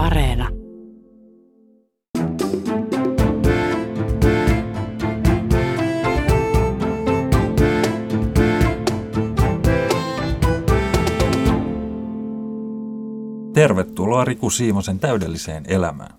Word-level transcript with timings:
Areena. 0.00 0.48
Tervetuloa 13.54 14.24
Riku 14.24 14.50
Siivosen 14.50 14.98
täydelliseen 14.98 15.64
elämään. 15.68 16.14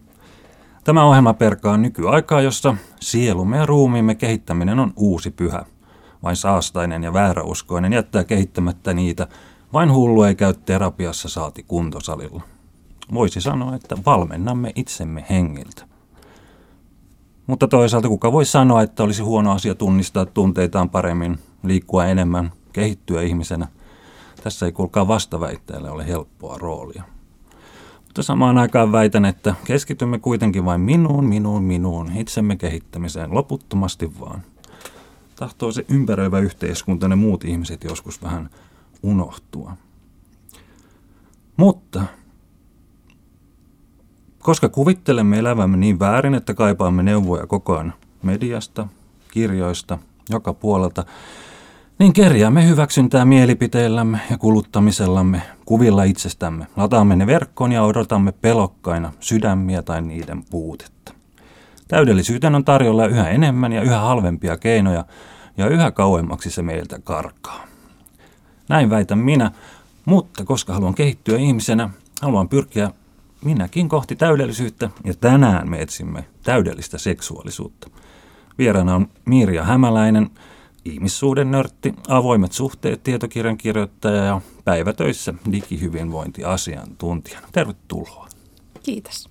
Tämä 0.84 1.04
ohjelma 1.04 1.34
perkaa 1.34 1.78
nykyaikaa, 1.78 2.42
jossa 2.42 2.76
sielumme 3.00 3.58
ja 3.58 3.66
ruumiimme 3.66 4.16
kehittäminen 4.16 4.80
on 4.80 4.94
uusi 4.96 5.32
pyhä. 5.32 5.66
Vain 6.24 6.36
saastainen 6.36 7.04
ja 7.04 7.14
vääräuskoinen 7.14 7.94
jättää 7.94 8.24
kehittämättä 8.24 8.94
niitä, 8.94 9.28
vain 9.74 9.94
hullu 9.94 10.24
ei 10.24 10.36
käy 10.36 10.54
terapiassa 10.54 11.30
saati 11.30 11.64
kuntosalilla. 11.64 12.51
Voisi 13.14 13.42
sanoa, 13.42 13.76
että 13.76 13.98
valmennamme 14.06 14.72
itsemme 14.76 15.26
hengiltä. 15.30 15.88
Mutta 17.48 17.68
toisaalta 17.68 18.08
kuka 18.08 18.32
voi 18.32 18.46
sanoa, 18.46 18.82
että 18.82 19.04
olisi 19.04 19.22
huono 19.22 19.52
asia 19.52 19.76
tunnistaa 19.76 20.26
tunteitaan 20.26 20.90
paremmin, 20.90 21.40
liikkua 21.64 22.06
enemmän, 22.06 22.52
kehittyä 22.74 23.22
ihmisenä. 23.22 23.68
Tässä 24.44 24.66
ei 24.66 24.72
kuulkaa 24.72 25.08
vastaväitteelle 25.08 25.92
ole 25.92 26.08
helppoa 26.08 26.58
roolia. 26.58 27.04
Mutta 28.06 28.24
samaan 28.24 28.58
aikaan 28.58 28.92
väitän, 28.92 29.26
että 29.26 29.56
keskitymme 29.64 30.20
kuitenkin 30.20 30.66
vain 30.66 30.82
minuun, 30.82 31.26
minuun, 31.26 31.64
minuun, 31.64 32.12
itsemme 32.18 32.56
kehittämiseen 32.56 33.34
loputtomasti 33.34 34.20
vaan. 34.20 34.42
Tahtoo 35.36 35.72
se 35.72 35.86
ympäröivä 35.90 36.40
yhteiskunta 36.40 37.08
ne 37.08 37.16
muut 37.16 37.44
ihmiset 37.44 37.84
joskus 37.84 38.24
vähän 38.24 38.50
unohtua. 39.04 39.78
Mutta 41.58 42.04
koska 44.42 44.70
kuvittelemme 44.70 45.40
elävämme 45.40 45.78
niin 45.78 46.00
väärin, 46.00 46.36
että 46.36 46.54
kaipaamme 46.54 47.04
neuvoja 47.04 47.48
koko 47.48 47.74
ajan 47.74 47.94
mediasta, 48.24 48.88
kirjoista, 49.32 49.98
joka 50.30 50.54
puolelta, 50.54 51.06
niin 52.00 52.14
kerjäämme 52.14 52.68
hyväksyntää 52.68 53.26
mielipiteillämme 53.26 54.20
ja 54.30 54.38
kuluttamisellamme, 54.38 55.42
kuvilla 55.66 56.04
itsestämme. 56.04 56.68
Lataamme 56.76 57.16
ne 57.16 57.28
verkkoon 57.28 57.72
ja 57.72 57.84
odotamme 57.84 58.32
pelokkaina 58.32 59.14
sydämiä 59.20 59.82
tai 59.82 60.02
niiden 60.02 60.44
puutetta. 60.50 61.14
Täydellisyyteen 61.88 62.56
on 62.56 62.66
tarjolla 62.66 63.06
yhä 63.06 63.30
enemmän 63.30 63.74
ja 63.74 63.82
yhä 63.82 64.00
halvempia 64.00 64.58
keinoja, 64.58 65.06
ja 65.58 65.68
yhä 65.68 65.92
kauemmaksi 65.92 66.52
se 66.52 66.62
meiltä 66.62 67.00
karkaa. 67.04 67.68
Näin 68.70 68.90
väitän 68.90 69.18
minä, 69.18 69.52
mutta 70.06 70.46
koska 70.46 70.74
haluan 70.74 70.96
kehittyä 70.96 71.38
ihmisenä, 71.38 71.90
haluan 72.22 72.50
pyrkiä 72.50 72.92
minäkin 73.46 73.90
kohti 73.90 74.16
täydellisyyttä, 74.16 74.90
ja 75.04 75.14
tänään 75.14 75.70
me 75.70 75.82
etsimme 75.82 76.26
täydellistä 76.44 76.98
seksuaalisuutta. 76.98 77.90
Vieraana 78.58 78.96
on 78.96 79.08
Mirja 79.26 79.64
Hämäläinen, 79.64 80.30
ihmissuuden 80.86 81.52
nörtti, 81.52 81.94
avoimet 82.08 82.52
suhteet, 82.52 83.04
tietokirjan 83.04 83.58
kirjoittaja 83.58 84.24
ja 84.24 84.42
päivätöissä 84.64 85.34
digihyvinvointiasiantuntijana. 85.52 87.48
Tervetuloa. 87.52 88.28
Kiitos. 88.84 89.30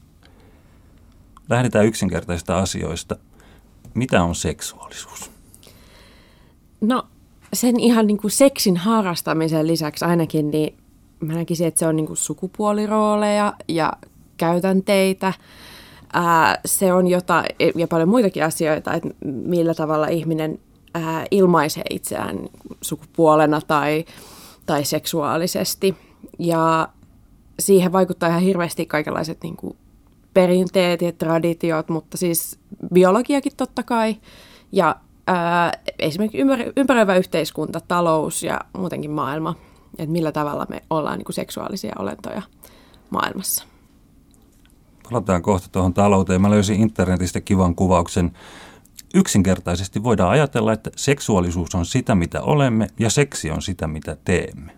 Lähdetään 1.49 1.87
yksinkertaisista 1.87 2.59
asioista. 2.59 3.17
Mitä 3.95 4.23
on 4.23 4.35
seksuaalisuus? 4.35 5.31
No 6.81 7.07
sen 7.53 7.81
ihan 7.81 8.07
niin 8.07 8.19
kuin 8.19 8.31
seksin 8.31 8.77
harrastamisen 8.77 9.67
lisäksi 9.67 10.05
ainakin, 10.05 10.51
niin 10.51 10.77
mä 11.21 11.33
näkisin, 11.33 11.67
että 11.67 11.79
se 11.79 11.87
on 11.87 11.97
niin 11.97 12.07
kuin 12.07 12.17
sukupuolirooleja 12.17 13.53
ja 13.69 13.93
käytänteitä. 14.37 15.33
Ää, 16.13 16.61
se 16.65 16.93
on 16.93 17.07
jotain 17.07 17.47
ja 17.75 17.89
paljon 17.89 18.09
muitakin 18.09 18.45
asioita, 18.45 18.95
että 18.95 19.09
millä 19.25 19.75
tavalla 19.75 20.07
ihminen 20.07 20.59
ää, 20.95 21.25
ilmaisee 21.31 21.85
itseään 21.91 22.39
sukupuolena 22.81 23.61
tai, 23.61 24.05
tai 24.67 24.85
seksuaalisesti. 24.85 25.97
Ja 26.39 26.89
siihen 27.61 27.93
vaikuttaa 27.93 28.29
ihan 28.29 28.41
hirveästi 28.43 28.87
kaikenlaiset 28.87 29.39
niin 29.43 29.57
perinteet 30.35 31.03
ja 31.03 31.13
traditiot, 31.13 31.89
mutta 31.89 32.17
siis 32.17 32.59
biologiakin 32.95 33.53
totta 33.57 33.83
kai. 33.83 34.17
Ja 34.73 34.97
ää, 35.27 35.73
esimerkiksi 35.99 36.39
ympäröivä 36.77 37.17
yhteiskunta, 37.17 37.81
talous 37.89 38.43
ja 38.43 38.61
muutenkin 38.79 39.11
maailma. 39.11 39.55
Että 39.99 40.13
millä 40.13 40.33
tavalla 40.33 40.67
me 40.69 40.83
ollaan 40.91 41.19
niin 41.19 41.25
kuin 41.25 41.35
seksuaalisia 41.35 41.93
olentoja 41.99 42.43
maailmassa. 43.11 43.65
Palataan 45.11 45.43
kohta 45.43 45.69
tuohon 45.73 45.95
talouteen. 45.95 46.41
Mä 46.41 46.51
löysin 46.51 46.81
internetistä 46.81 47.41
kivan 47.41 47.75
kuvauksen 47.75 48.33
Yksinkertaisesti 49.15 50.03
voidaan 50.03 50.31
ajatella, 50.31 50.73
että 50.73 50.91
seksuaalisuus 50.97 51.75
on 51.75 51.87
sitä, 51.87 52.15
mitä 52.15 52.43
olemme, 52.43 52.87
ja 52.99 53.11
seksi 53.11 53.51
on 53.51 53.63
sitä, 53.63 53.87
mitä 53.87 54.17
teemme. 54.25 54.73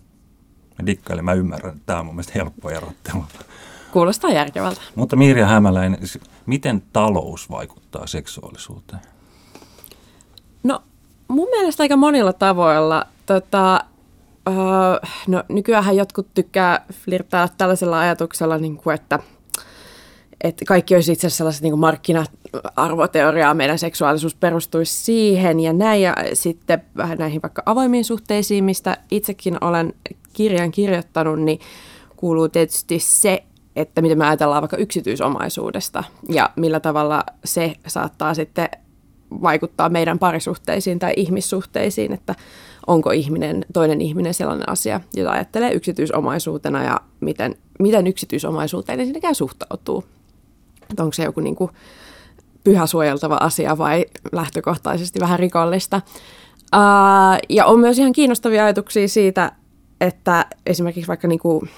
Mä 0.78 0.86
dikkailen, 0.86 1.24
mä 1.24 1.32
ymmärrän, 1.32 1.80
tämä 1.86 1.98
on 1.98 2.06
mun 2.06 2.14
mielestä 2.14 2.32
helppo 2.34 2.70
erottelu. 2.70 3.24
Kuulostaa 3.92 4.30
järkevältä. 4.30 4.80
Mutta 4.94 5.16
Mirja 5.16 5.46
Hämäläinen, 5.46 6.00
miten 6.46 6.82
talous 6.92 7.50
vaikuttaa 7.50 8.06
seksuaalisuuteen? 8.06 9.02
No 10.62 10.82
mun 11.28 11.48
mielestä 11.48 11.82
aika 11.82 11.96
monilla 11.96 12.32
tavoilla. 12.32 13.06
Tota, 13.26 13.84
öö, 14.48 14.54
no, 15.26 15.44
jotkut 15.94 16.34
tykkää 16.34 16.84
flirtaa 16.92 17.48
tällaisella 17.48 18.00
ajatuksella, 18.00 18.58
niin 18.58 18.76
kuin, 18.76 18.94
että– 18.94 19.18
että 20.42 20.64
kaikki 20.64 20.94
olisi 20.94 21.12
itse 21.12 21.26
asiassa 21.26 21.36
sellaiset 21.36 21.62
niin 21.62 21.78
markkina-arvoteoriaa, 21.78 23.54
meidän 23.54 23.78
seksuaalisuus 23.78 24.34
perustuisi 24.34 25.04
siihen 25.04 25.60
ja 25.60 25.72
näin. 25.72 26.02
Ja 26.02 26.14
sitten 26.32 26.82
vähän 26.96 27.18
näihin 27.18 27.42
vaikka 27.42 27.62
avoimiin 27.66 28.04
suhteisiin, 28.04 28.64
mistä 28.64 28.96
itsekin 29.10 29.64
olen 29.64 29.94
kirjan 30.32 30.70
kirjoittanut, 30.70 31.40
niin 31.40 31.60
kuuluu 32.16 32.48
tietysti 32.48 32.98
se, 32.98 33.42
että 33.76 34.02
miten 34.02 34.18
me 34.18 34.26
ajatellaan 34.26 34.62
vaikka 34.62 34.76
yksityisomaisuudesta 34.76 36.04
ja 36.28 36.50
millä 36.56 36.80
tavalla 36.80 37.24
se 37.44 37.74
saattaa 37.86 38.34
sitten 38.34 38.68
vaikuttaa 39.42 39.88
meidän 39.88 40.18
parisuhteisiin 40.18 40.98
tai 40.98 41.12
ihmissuhteisiin, 41.16 42.12
että 42.12 42.34
onko 42.86 43.10
ihminen, 43.10 43.64
toinen 43.72 44.00
ihminen 44.00 44.34
sellainen 44.34 44.68
asia, 44.68 45.00
jota 45.14 45.30
ajattelee 45.30 45.72
yksityisomaisuutena 45.72 46.84
ja 46.84 47.00
miten, 47.20 47.56
miten 47.78 48.06
yksityisomaisuuteen 48.06 49.00
ensinnäkään 49.00 49.34
suhtautuu 49.34 50.04
että 50.92 51.02
onko 51.02 51.12
se 51.12 51.24
joku 51.24 51.40
niin 51.40 51.56
kuin 51.56 51.70
pyhä 52.64 52.86
suojeltava 52.86 53.36
asia 53.40 53.78
vai 53.78 54.06
lähtökohtaisesti 54.32 55.20
vähän 55.20 55.38
rikollista. 55.38 56.00
Uh, 56.74 57.38
ja 57.48 57.66
on 57.66 57.80
myös 57.80 57.98
ihan 57.98 58.12
kiinnostavia 58.12 58.64
ajatuksia 58.64 59.08
siitä, 59.08 59.52
että 60.00 60.46
esimerkiksi 60.66 61.08
vaikka 61.08 61.28
niin 61.28 61.38
kuin 61.38 61.70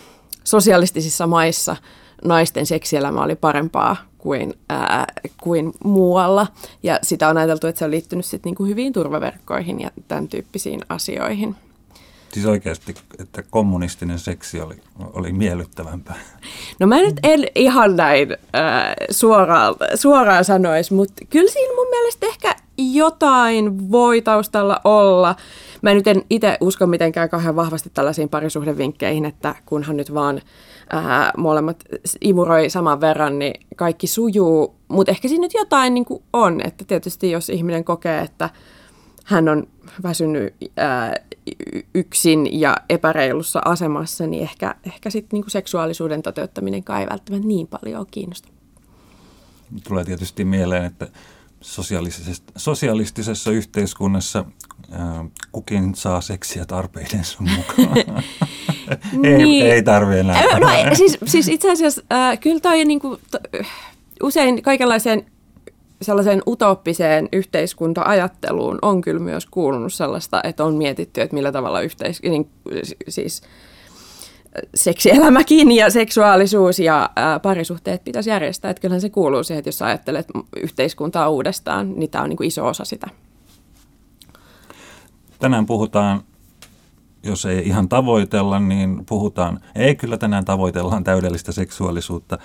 sosialistisissa 0.45 1.27
maissa 1.27 1.77
naisten 2.25 2.67
seksielämä 2.67 3.23
oli 3.23 3.37
parempaa 3.37 3.97
kuin, 4.25 4.55
ää, 4.69 5.07
kuin 5.41 5.73
muualla. 5.85 6.47
Ja 6.83 6.99
sitä 7.03 7.29
on 7.29 7.37
ajateltu, 7.37 7.67
että 7.67 7.79
se 7.79 7.85
on 7.85 7.91
liittynyt 7.91 8.25
sit 8.25 8.45
niinku 8.45 8.65
hyviin 8.65 8.93
turvaverkkoihin 8.93 9.81
ja 9.81 9.91
tämän 10.09 10.29
tyyppisiin 10.29 10.81
asioihin. 10.89 11.57
Siis 12.33 12.47
oikeasti, 12.47 12.95
että 13.19 13.43
kommunistinen 13.51 14.19
seksi 14.19 14.61
oli, 14.61 14.75
oli 15.13 15.33
miellyttävämpää. 15.33 16.17
No 16.79 16.87
mä 16.87 16.97
nyt 16.97 17.17
en 17.23 17.47
ihan 17.55 17.97
näin 17.97 18.33
äh, 18.33 18.95
suoraan, 19.11 19.75
suoraan 19.95 20.45
sanoisi, 20.45 20.95
mutta 20.95 21.25
kyllä 21.31 21.51
siinä 21.51 21.75
mun 21.75 21.89
mielestä 21.91 22.27
ehkä 22.27 22.57
jotain 22.77 23.91
voi 23.91 24.23
taustalla 24.23 24.81
olla. 24.85 25.37
Mä 25.85 25.95
nyt 25.95 26.07
en 26.07 26.23
itse 26.31 26.59
usko 26.61 26.87
mitenkään 26.87 27.29
kauhean 27.29 27.57
vahvasti 27.57 27.91
tällaisiin 27.95 28.29
parisuhdevinkkeihin, 28.29 29.25
että 29.25 29.55
kunhan 29.67 29.97
nyt 29.97 30.15
vaan 30.15 30.41
äh, 30.95 31.33
molemmat 31.37 31.85
imuroi 32.21 32.71
saman 32.71 33.01
verran, 33.01 33.39
niin 33.39 33.55
kaikki 33.77 34.07
sujuu. 34.07 34.75
Mutta 34.89 35.11
ehkä 35.11 35.29
siinä 35.29 35.43
nyt 35.43 35.55
jotain 35.55 35.95
niin 35.95 36.07
on, 36.33 36.61
että 36.65 36.85
tietysti 36.85 37.31
jos 37.31 37.49
ihminen 37.51 37.85
kokee, 37.85 38.21
että 38.21 38.51
hän 39.25 39.49
on 39.49 39.67
väsynyt 40.03 40.55
ää, 40.77 41.15
yksin 41.95 42.61
ja 42.61 42.77
epäreilussa 42.89 43.61
asemassa, 43.65 44.27
niin 44.27 44.43
ehkä, 44.43 44.75
ehkä 44.87 45.11
sitten 45.11 45.37
niinku 45.37 45.51
seksuaalisuuden 45.51 46.23
toteuttaminen 46.23 46.83
ei 47.01 47.07
välttämättä 47.11 47.49
niin 47.49 47.67
paljon 47.67 48.07
kiinnosta. 48.11 48.49
Tulee 49.89 50.05
tietysti 50.05 50.45
mieleen, 50.45 50.85
että 50.85 51.09
sosialistisessa 52.57 53.51
yhteiskunnassa 53.51 54.39
ää, 54.39 54.64
kukin 55.53 55.95
saa 55.95 56.21
seksiä 56.21 56.65
tarpeidensa 56.65 57.39
mukaan. 57.41 57.97
ei, 59.25 59.39
niin. 59.39 59.67
ei 59.67 59.83
tarvitse 59.83 60.21
enää. 60.21 60.59
No, 60.59 60.95
siis, 60.95 61.19
siis 61.25 61.49
itse 61.49 61.73
asiassa 61.73 62.03
äh, 62.13 62.41
kyllä 62.41 62.61
toi 62.61 62.85
niinku, 62.85 63.19
to, 63.31 63.39
usein 64.23 64.63
kaikenlaiseen 64.63 65.27
sellaiseen 66.03 66.43
utoppiseen 66.47 67.29
yhteiskunta-ajatteluun 67.33 68.79
on 68.83 69.01
kyllä 69.01 69.21
myös 69.21 69.47
kuulunut 69.47 69.93
sellaista, 69.93 70.41
että 70.45 70.65
on 70.65 70.75
mietitty, 70.75 71.21
että 71.21 71.35
millä 71.35 71.53
tavalla 71.53 71.81
yhteis- 71.81 72.23
niin, 72.23 72.51
siis 73.09 73.43
seksielämäkin 74.75 75.73
ja 75.73 75.91
seksuaalisuus 75.91 76.79
ja 76.79 77.11
ää, 77.17 77.41
parisuhteet 77.41 78.05
pitäisi 78.05 78.31
järjestää. 78.31 78.71
Että 78.71 78.81
kyllähän 78.81 79.01
se 79.01 79.11
kuuluu 79.11 79.43
siihen, 79.45 79.59
että 79.59 79.69
jos 79.69 79.83
ajattelet 79.83 80.27
yhteiskuntaa 80.57 81.29
uudestaan, 81.29 81.95
niin 81.97 82.11
tämä 82.11 82.25
on 82.25 82.31
niin 82.31 82.37
kuin 82.37 82.47
iso 82.47 82.67
osa 82.67 82.85
sitä. 82.85 83.07
Tänään 85.45 85.67
puhutaan, 85.67 86.21
jos 87.23 87.45
ei 87.45 87.69
ihan 87.69 87.89
tavoitella, 87.89 88.61
niin 88.61 89.07
puhutaan, 89.07 89.61
ei 89.75 89.95
kyllä 89.95 90.19
tänään 90.19 90.45
tavoitellaan 90.45 91.05
täydellistä 91.05 91.53
seksuaalisuutta, 91.53 92.39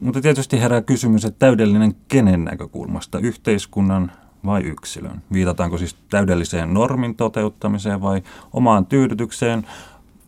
mutta 0.00 0.20
tietysti 0.20 0.60
herää 0.60 0.82
kysymys, 0.82 1.24
että 1.24 1.38
täydellinen 1.38 1.94
kenen 2.08 2.44
näkökulmasta, 2.44 3.18
yhteiskunnan 3.18 4.12
vai 4.46 4.62
yksilön? 4.62 5.22
Viitataanko 5.32 5.78
siis 5.78 5.96
täydelliseen 6.10 6.74
normin 6.74 7.14
toteuttamiseen 7.14 8.02
vai 8.02 8.22
omaan 8.52 8.86
tyydytykseen? 8.86 9.66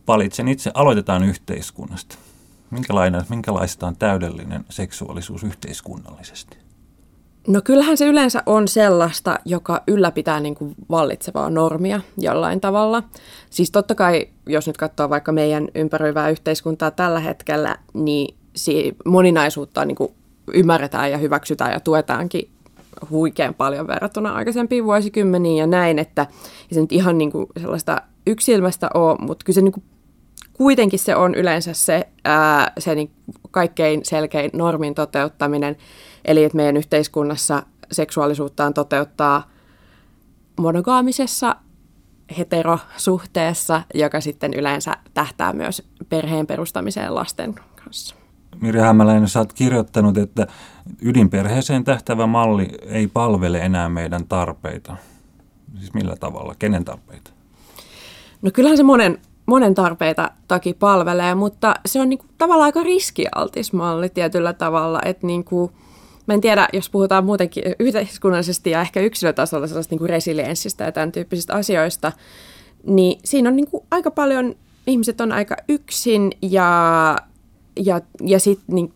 Valitsen 0.07 0.47
itse, 0.47 0.71
aloitetaan 0.73 1.23
yhteiskunnasta. 1.23 2.17
Minkälaista 3.29 3.87
on 3.87 3.95
täydellinen 3.95 4.65
seksuaalisuus 4.69 5.43
yhteiskunnallisesti? 5.43 6.64
No 7.47 7.61
kyllähän 7.63 7.97
se 7.97 8.05
yleensä 8.05 8.43
on 8.45 8.67
sellaista, 8.67 9.39
joka 9.45 9.83
ylläpitää 9.87 10.39
niin 10.39 10.55
kuin 10.55 10.75
vallitsevaa 10.89 11.49
normia 11.49 12.01
jollain 12.17 12.61
tavalla. 12.61 13.03
Siis 13.49 13.71
totta 13.71 13.95
kai, 13.95 14.27
jos 14.45 14.67
nyt 14.67 14.77
katsoo 14.77 15.09
vaikka 15.09 15.31
meidän 15.31 15.67
ympäröivää 15.75 16.29
yhteiskuntaa 16.29 16.91
tällä 16.91 17.19
hetkellä, 17.19 17.77
niin 17.93 18.35
moninaisuutta 19.05 19.85
niin 19.85 19.95
kuin 19.95 20.13
ymmärretään 20.53 21.11
ja 21.11 21.17
hyväksytään 21.17 21.71
ja 21.71 21.79
tuetaankin 21.79 22.49
huikean 23.09 23.53
paljon 23.53 23.87
verrattuna 23.87 24.33
aikaisempiin 24.33 24.85
vuosikymmeniin 24.85 25.57
ja 25.57 25.67
näin, 25.67 25.99
että 25.99 26.27
se 26.71 26.81
nyt 26.81 26.91
ihan 26.91 27.17
niin 27.17 27.31
kuin 27.31 27.45
sellaista 27.59 28.01
yksilmästä 28.27 28.89
ole, 28.93 29.17
mutta 29.19 29.45
kyllä 29.45 29.55
se 29.55 29.61
niin 29.61 29.71
kuin 29.71 29.83
kuitenkin 30.53 30.99
se 30.99 31.15
on 31.15 31.35
yleensä 31.35 31.73
se, 31.73 32.07
ää, 32.25 32.71
se 32.79 32.95
niin 32.95 33.11
kaikkein 33.51 34.01
selkein 34.03 34.49
normin 34.53 34.95
toteuttaminen, 34.95 35.77
eli 36.25 36.43
että 36.43 36.55
meidän 36.55 36.77
yhteiskunnassa 36.77 37.63
seksuaalisuuttaan 37.91 38.73
toteuttaa 38.73 39.49
monogaamisessa 40.59 41.55
heterosuhteessa, 42.37 43.81
joka 43.93 44.21
sitten 44.21 44.53
yleensä 44.53 44.97
tähtää 45.13 45.53
myös 45.53 45.83
perheen 46.09 46.47
perustamiseen 46.47 47.15
lasten 47.15 47.55
kanssa. 47.83 48.15
Mirja 48.61 48.83
Hämäläinen, 48.83 49.29
sä 49.29 49.39
oot 49.39 49.53
kirjoittanut, 49.53 50.17
että 50.17 50.47
ydinperheeseen 51.01 51.83
tähtävä 51.83 52.27
malli 52.27 52.69
ei 52.87 53.07
palvele 53.07 53.59
enää 53.59 53.89
meidän 53.89 54.27
tarpeita. 54.27 54.95
Siis 55.79 55.93
millä 55.93 56.15
tavalla? 56.15 56.55
Kenen 56.59 56.85
tarpeita? 56.85 57.31
No 58.41 58.51
kyllähän 58.53 58.77
se 58.77 58.83
monen, 58.83 59.21
monen 59.45 59.73
tarpeita 59.73 60.31
toki 60.47 60.73
palvelee, 60.73 61.35
mutta 61.35 61.75
se 61.85 62.01
on 62.01 62.09
niinku 62.09 62.25
tavallaan 62.37 62.65
aika 62.65 62.83
riskialtis 62.83 63.73
malli 63.73 64.09
tietyllä 64.09 64.53
tavalla, 64.53 64.99
että 65.05 65.27
niinku, 65.27 65.71
mä 66.27 66.33
en 66.33 66.41
tiedä, 66.41 66.67
jos 66.73 66.89
puhutaan 66.89 67.25
muutenkin 67.25 67.63
yhteiskunnallisesti 67.79 68.69
ja 68.69 68.81
ehkä 68.81 68.99
yksilötasolla 68.99 69.67
sellaista 69.67 69.93
niinku 69.93 70.07
resilienssistä 70.07 70.83
ja 70.83 70.91
tämän 70.91 71.11
tyyppisistä 71.11 71.53
asioista, 71.53 72.11
niin 72.83 73.19
siinä 73.25 73.49
on 73.49 73.55
niinku 73.55 73.85
aika 73.91 74.11
paljon, 74.11 74.55
ihmiset 74.87 75.21
on 75.21 75.31
aika 75.31 75.55
yksin 75.69 76.31
ja 76.41 77.17
ja, 77.85 78.01
ja 78.21 78.39
sitten 78.39 78.75
niin, 78.75 78.93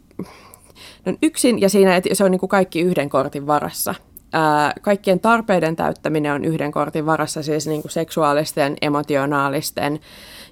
no 1.05 1.13
yksin 1.21 1.61
ja 1.61 1.69
siinä, 1.69 1.95
että 1.95 2.15
se 2.15 2.23
on 2.23 2.31
niin 2.31 2.39
kuin 2.39 2.49
kaikki 2.49 2.81
yhden 2.81 3.09
kortin 3.09 3.47
varassa. 3.47 3.95
Ää, 4.33 4.73
kaikkien 4.81 5.19
tarpeiden 5.19 5.75
täyttäminen 5.75 6.33
on 6.33 6.45
yhden 6.45 6.71
kortin 6.71 7.05
varassa, 7.05 7.43
siis 7.43 7.67
niin 7.67 7.81
kuin 7.81 7.91
seksuaalisten, 7.91 8.77
emotionaalisten 8.81 9.99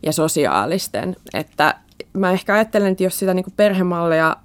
ja 0.04 0.12
sosiaalisten. 0.12 1.16
Että 1.34 1.76
mä 2.14 2.32
ehkä 2.32 2.54
ajattelen, 2.54 2.92
että 2.92 3.04
jos 3.04 3.20
sitä 3.20 3.34
niin 3.34 3.44
kuin 3.44 3.54
perhemallia, 3.58 4.36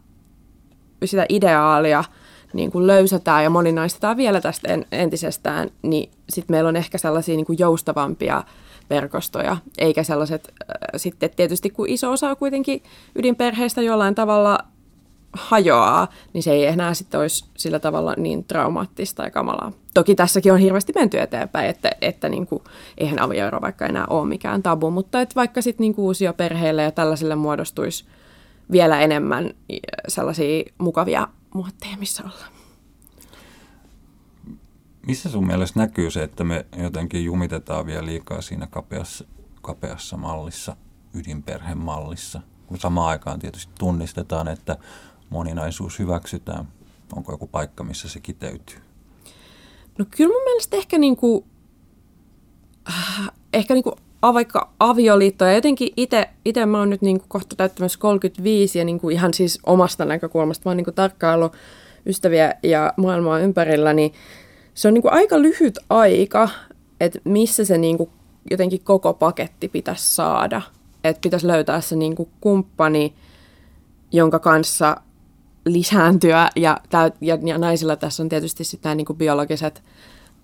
sitä 1.05 1.27
ideaalia 1.29 2.05
niin 2.53 2.73
kuin 2.73 2.87
löysätään 2.87 3.45
ja 3.45 3.51
moninaistetaan 3.51 4.17
vielä 4.17 4.41
tästä 4.41 4.69
entisestään, 4.93 5.71
niin 5.83 6.11
sitten 6.29 6.55
meillä 6.55 6.69
on 6.69 6.77
ehkä 6.77 6.99
sellaisia 6.99 7.37
niin 7.37 7.47
kuin 7.47 7.59
joustavampia 7.59 8.43
verkostoja, 8.91 9.57
eikä 9.79 10.03
sellaiset 10.03 10.53
äh, 10.63 10.77
sitten 10.97 11.31
tietysti 11.37 11.71
kun 11.71 11.89
iso 11.89 12.13
osa 12.13 12.35
kuitenkin 12.35 12.83
ydinperheestä 13.15 13.83
jollain 13.83 14.15
tavalla 14.15 14.59
hajoaa, 15.33 16.09
niin 16.33 16.43
se 16.43 16.53
ei 16.53 16.67
enää 16.67 16.95
sitten 16.95 17.21
olisi 17.21 17.45
sillä 17.57 17.79
tavalla 17.79 18.15
niin 18.17 18.45
traumaattista 18.45 19.23
ja 19.23 19.31
kamalaa. 19.31 19.73
Toki 19.95 20.15
tässäkin 20.15 20.53
on 20.53 20.59
hirveästi 20.59 20.93
menty 20.95 21.21
eteenpäin, 21.21 21.69
että, 21.71 21.91
että 22.01 22.29
niin 22.29 22.47
kuin, 22.47 22.63
eihän 22.99 23.19
avioero 23.19 23.61
vaikka 23.61 23.87
enää 23.87 24.07
ole 24.11 24.29
mikään 24.29 24.63
tabu, 24.63 24.91
mutta 24.91 25.21
että 25.21 25.35
vaikka 25.35 25.63
sitten 25.63 25.85
niin 25.85 25.95
uusia 25.97 26.33
perheille 26.33 26.83
ja 26.83 26.91
tällaisille 26.91 27.35
muodostuisi 27.35 28.05
vielä 28.73 29.01
enemmän 29.01 29.51
sellaisia 30.09 30.65
mukavia 30.79 31.29
muotteja, 31.55 31.97
missä 31.97 32.23
ollaan. 32.25 32.53
Missä 35.07 35.31
sun 35.31 35.47
mielestä 35.47 35.81
näkyy 35.81 36.11
se, 36.11 36.23
että 36.23 36.45
me 36.45 36.67
jotenkin 36.77 37.25
jumitetaan 37.25 37.87
vielä 37.87 38.07
liikaa 38.07 38.43
siinä 38.43 38.67
kapeassa, 38.67 39.25
kapeassa 39.63 40.17
mallissa, 40.17 40.77
ydinperhemallissa, 41.15 42.41
kun 42.67 42.79
samaan 42.79 43.09
aikaan 43.09 43.39
tietysti 43.39 43.73
tunnistetaan, 43.79 44.49
että 44.49 44.77
moninaisuus 45.31 45.99
hyväksytään. 45.99 46.69
Onko 47.17 47.33
joku 47.33 47.47
paikka, 47.47 47.85
missä 47.85 48.09
se 48.09 48.21
kiteytyy? 48.21 48.79
No 49.99 50.05
kyllä 50.17 50.35
mun 50.35 50.43
mielestä 50.45 50.77
ehkä 50.77 50.99
niin 50.99 51.17
kuin, 51.17 51.45
äh, 52.89 53.31
ehkä 53.53 53.75
niin 53.75 53.85
kuin 53.85 53.95
vaikka 54.23 54.71
avioliitto 54.81 55.45
ja 55.45 55.53
jotenkin 55.53 55.93
itse 56.45 56.67
mä 56.67 56.79
oon 56.79 56.91
nyt 56.91 57.03
niin 57.03 57.19
kuin 57.19 57.29
kohta 57.29 57.57
täyttämässä 57.57 57.99
35 57.99 58.79
ja 58.79 58.85
niin 58.85 59.01
kuin 59.01 59.15
ihan 59.15 59.35
siis 59.35 59.59
omasta 59.67 60.05
näkökulmasta 60.05 60.63
mä 60.65 60.71
oon 60.71 60.77
niin 60.77 60.85
kuin 60.85 60.95
tarkkailu 60.95 61.51
ystäviä 62.07 62.55
ja 62.63 62.93
maailmaa 62.97 63.39
ympärillä, 63.39 63.93
niin 63.93 64.13
se 64.75 64.89
on 64.89 64.95
niin 64.95 65.03
kuin 65.03 65.13
aika 65.13 65.43
lyhyt 65.43 65.79
aika, 65.91 66.49
että 67.01 67.19
missä 67.25 67.65
se 67.65 67.79
niin 67.79 67.99
kuin 67.99 68.11
jotenkin 68.51 68.81
koko 68.85 69.15
paketti 69.15 69.69
pitäisi 69.69 70.15
saada. 70.15 70.63
Että 71.05 71.21
pitäisi 71.21 71.47
löytää 71.47 71.81
se 71.81 71.97
niin 71.97 72.17
kuin 72.17 72.29
kumppani, 72.41 73.15
jonka 74.13 74.39
kanssa 74.39 74.97
lisääntyä. 75.67 76.49
Ja, 76.57 76.81
ja, 77.21 77.39
ja 77.43 77.59
naisilla 77.59 77.97
tässä 77.97 78.23
on 78.23 78.29
tietysti 78.29 78.65
sitten 78.65 78.97
niin 78.97 79.07
biologiset 79.17 79.83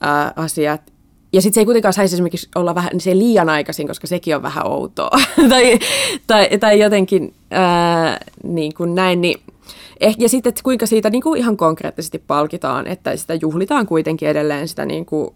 ää, 0.01 0.33
asiat. 0.37 0.93
Ja 1.33 1.43
sitten 1.43 1.55
se 1.55 1.61
ei 1.61 1.65
kuitenkaan 1.65 1.93
saisi 1.93 2.15
esimerkiksi 2.15 2.49
olla 2.55 2.75
vähän 2.75 2.91
niin 2.93 3.01
se 3.01 3.19
liian 3.19 3.49
aikaisin, 3.49 3.87
koska 3.87 4.07
sekin 4.07 4.37
on 4.37 4.43
vähän 4.43 4.67
outoa. 4.67 5.19
tai, 5.51 5.79
tai, 6.27 6.49
tai 6.61 6.81
jotenkin 6.81 7.35
ää, 7.51 8.21
niin 8.43 8.75
kuin 8.75 8.95
näin. 8.95 9.21
Niin 9.21 9.41
Eh, 10.01 10.15
ja 10.19 10.29
sitten, 10.29 10.49
että 10.51 10.63
kuinka 10.63 10.87
siitä 10.87 11.11
niin 11.11 11.23
kuin 11.23 11.39
ihan 11.39 11.57
konkreettisesti 11.57 12.19
palkitaan, 12.27 12.87
että 12.87 13.17
sitä 13.17 13.35
juhlitaan 13.35 13.87
kuitenkin 13.87 14.29
edelleen 14.29 14.69
sitä 14.69 14.87
niin 14.87 15.07
kuin 15.07 15.35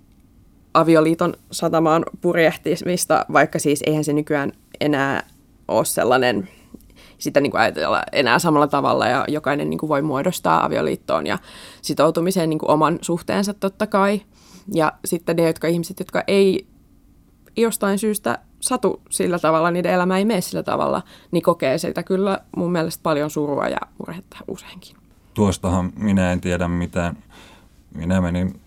avioliiton 0.74 1.34
satamaan 1.50 2.04
purjehtimista, 2.20 3.26
vaikka 3.32 3.58
siis 3.58 3.82
eihän 3.86 4.04
se 4.04 4.12
nykyään 4.12 4.52
enää 4.80 5.22
ole 5.68 5.84
sellainen, 5.84 6.48
sitä 7.18 7.40
niin 7.40 7.50
kuin 7.50 7.60
ajatella 7.60 8.02
enää 8.12 8.38
samalla 8.38 8.66
tavalla 8.66 9.06
ja 9.06 9.24
jokainen 9.28 9.70
niin 9.70 9.78
kuin 9.78 9.88
voi 9.88 10.02
muodostaa 10.02 10.64
avioliittoon 10.64 11.26
ja 11.26 11.38
sitoutumiseen 11.82 12.50
niin 12.50 12.58
kuin 12.58 12.70
oman 12.70 12.98
suhteensa 13.00 13.54
totta 13.54 13.86
kai. 13.86 14.20
Ja 14.74 14.92
sitten 15.04 15.36
ne 15.36 15.46
jotka, 15.46 15.68
ihmiset, 15.68 15.98
jotka 15.98 16.24
ei 16.26 16.66
jostain 17.56 17.98
syystä 17.98 18.38
satu 18.60 19.02
sillä 19.10 19.38
tavalla, 19.38 19.70
niiden 19.70 19.92
elämä 19.92 20.18
ei 20.18 20.24
mene 20.24 20.40
sillä 20.40 20.62
tavalla, 20.62 21.02
niin 21.30 21.42
kokee 21.42 21.78
sitä 21.78 22.02
kyllä 22.02 22.38
mun 22.56 22.72
mielestä 22.72 23.02
paljon 23.02 23.30
surua 23.30 23.68
ja 23.68 23.78
murhetta 23.98 24.36
useinkin. 24.48 24.96
Tuostahan 25.34 25.92
minä 25.96 26.32
en 26.32 26.40
tiedä 26.40 26.68
mitään. 26.68 27.16
Minä 27.94 28.20
menin, 28.20 28.60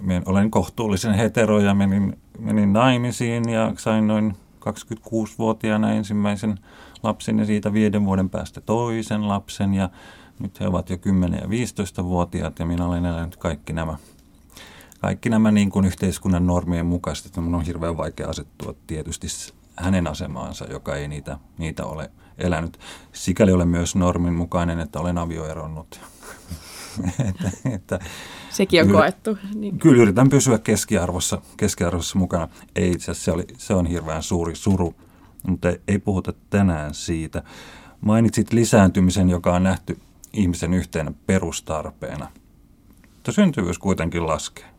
minä 0.00 0.22
olen 0.26 0.50
kohtuullisen 0.50 1.14
hetero 1.14 1.60
ja 1.60 1.74
menin, 1.74 2.18
menin 2.38 2.72
naimisiin 2.72 3.48
ja 3.48 3.72
sain 3.76 4.06
noin 4.06 4.36
26-vuotiaana 4.60 5.92
ensimmäisen 5.92 6.58
lapsen 7.02 7.38
ja 7.38 7.46
siitä 7.46 7.72
viiden 7.72 8.04
vuoden 8.04 8.30
päästä 8.30 8.60
toisen 8.60 9.28
lapsen 9.28 9.74
ja 9.74 9.90
nyt 10.38 10.60
he 10.60 10.68
ovat 10.68 10.90
jo 10.90 10.96
10- 10.96 11.34
ja 11.34 11.46
15-vuotiaat 11.46 12.58
ja 12.58 12.66
minä 12.66 12.86
olen 12.86 13.06
elänyt 13.06 13.36
kaikki 13.36 13.72
nämä 13.72 13.96
kaikki 14.98 15.30
nämä 15.30 15.50
niin 15.50 15.70
kuin 15.70 15.84
yhteiskunnan 15.84 16.46
normien 16.46 16.86
mukaisesti, 16.86 17.28
että 17.28 17.40
minun 17.40 17.54
on 17.54 17.66
hirveän 17.66 17.96
vaikea 17.96 18.28
asettua 18.28 18.74
tietysti 18.86 19.26
hänen 19.76 20.06
asemaansa, 20.06 20.64
joka 20.64 20.96
ei 20.96 21.08
niitä, 21.08 21.38
niitä 21.58 21.86
ole 21.86 22.10
elänyt. 22.38 22.78
Sikäli 23.12 23.52
olen 23.52 23.68
myös 23.68 23.96
normin 23.96 24.34
mukainen, 24.34 24.80
että 24.80 25.00
olen 25.00 25.18
avioeronnut. 25.18 26.00
että, 27.28 27.50
että, 27.74 27.98
Sekin 28.50 28.82
on 28.82 28.92
koettu. 28.92 29.38
Niin. 29.54 29.78
Kyllä 29.78 30.02
yritän 30.02 30.28
pysyä 30.28 30.58
keskiarvossa, 30.58 31.42
keskiarvossa 31.56 32.18
mukana. 32.18 32.48
Ei 32.76 32.90
itse 32.90 33.14
se, 33.14 33.32
oli, 33.32 33.44
se 33.58 33.74
on 33.74 33.86
hirveän 33.86 34.22
suuri 34.22 34.54
suru, 34.54 34.94
mutta 35.46 35.68
ei, 35.70 35.80
ei 35.88 35.98
puhuta 35.98 36.32
tänään 36.50 36.94
siitä. 36.94 37.42
Mainitsit 38.00 38.52
lisääntymisen, 38.52 39.30
joka 39.30 39.54
on 39.54 39.62
nähty 39.62 39.98
ihmisen 40.32 40.74
yhteen 40.74 41.16
perustarpeena. 41.26 42.30
Mutta 43.14 43.32
syntyvyys 43.32 43.78
kuitenkin 43.78 44.26
laskee. 44.26 44.77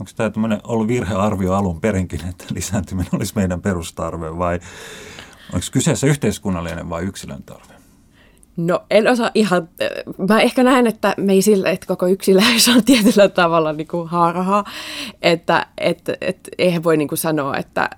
Onko 0.00 0.12
tämä 0.16 0.58
ollut 0.64 0.88
virhearvio 0.88 1.52
alun 1.52 1.80
perinkin, 1.80 2.20
että 2.28 2.44
lisääntyminen 2.54 3.10
olisi 3.12 3.32
meidän 3.36 3.62
perustarve 3.62 4.38
vai, 4.38 4.60
Onko 5.52 5.66
kyseessä 5.72 6.06
yhteiskunnallinen 6.06 6.90
vai 6.90 7.04
yksilön 7.04 7.42
tarve? 7.42 7.74
No 8.56 8.84
en 8.90 9.08
osaa 9.08 9.30
ihan, 9.34 9.68
mä 10.28 10.40
ehkä 10.40 10.62
näen, 10.62 10.86
että 10.86 11.14
me 11.16 11.32
ei 11.32 11.42
sillä, 11.42 11.70
että 11.70 11.86
koko 11.86 12.06
yksilöys 12.06 12.68
on 12.68 12.84
tietyllä 12.84 13.28
tavalla 13.28 13.72
niin 13.72 13.88
kuin 13.88 14.08
harhaa, 14.08 14.64
että 15.22 15.66
et, 15.78 16.02
et, 16.20 16.48
eihän 16.58 16.84
voi 16.84 16.96
niin 16.96 17.08
kuin 17.08 17.18
sanoa, 17.18 17.56
että, 17.56 17.90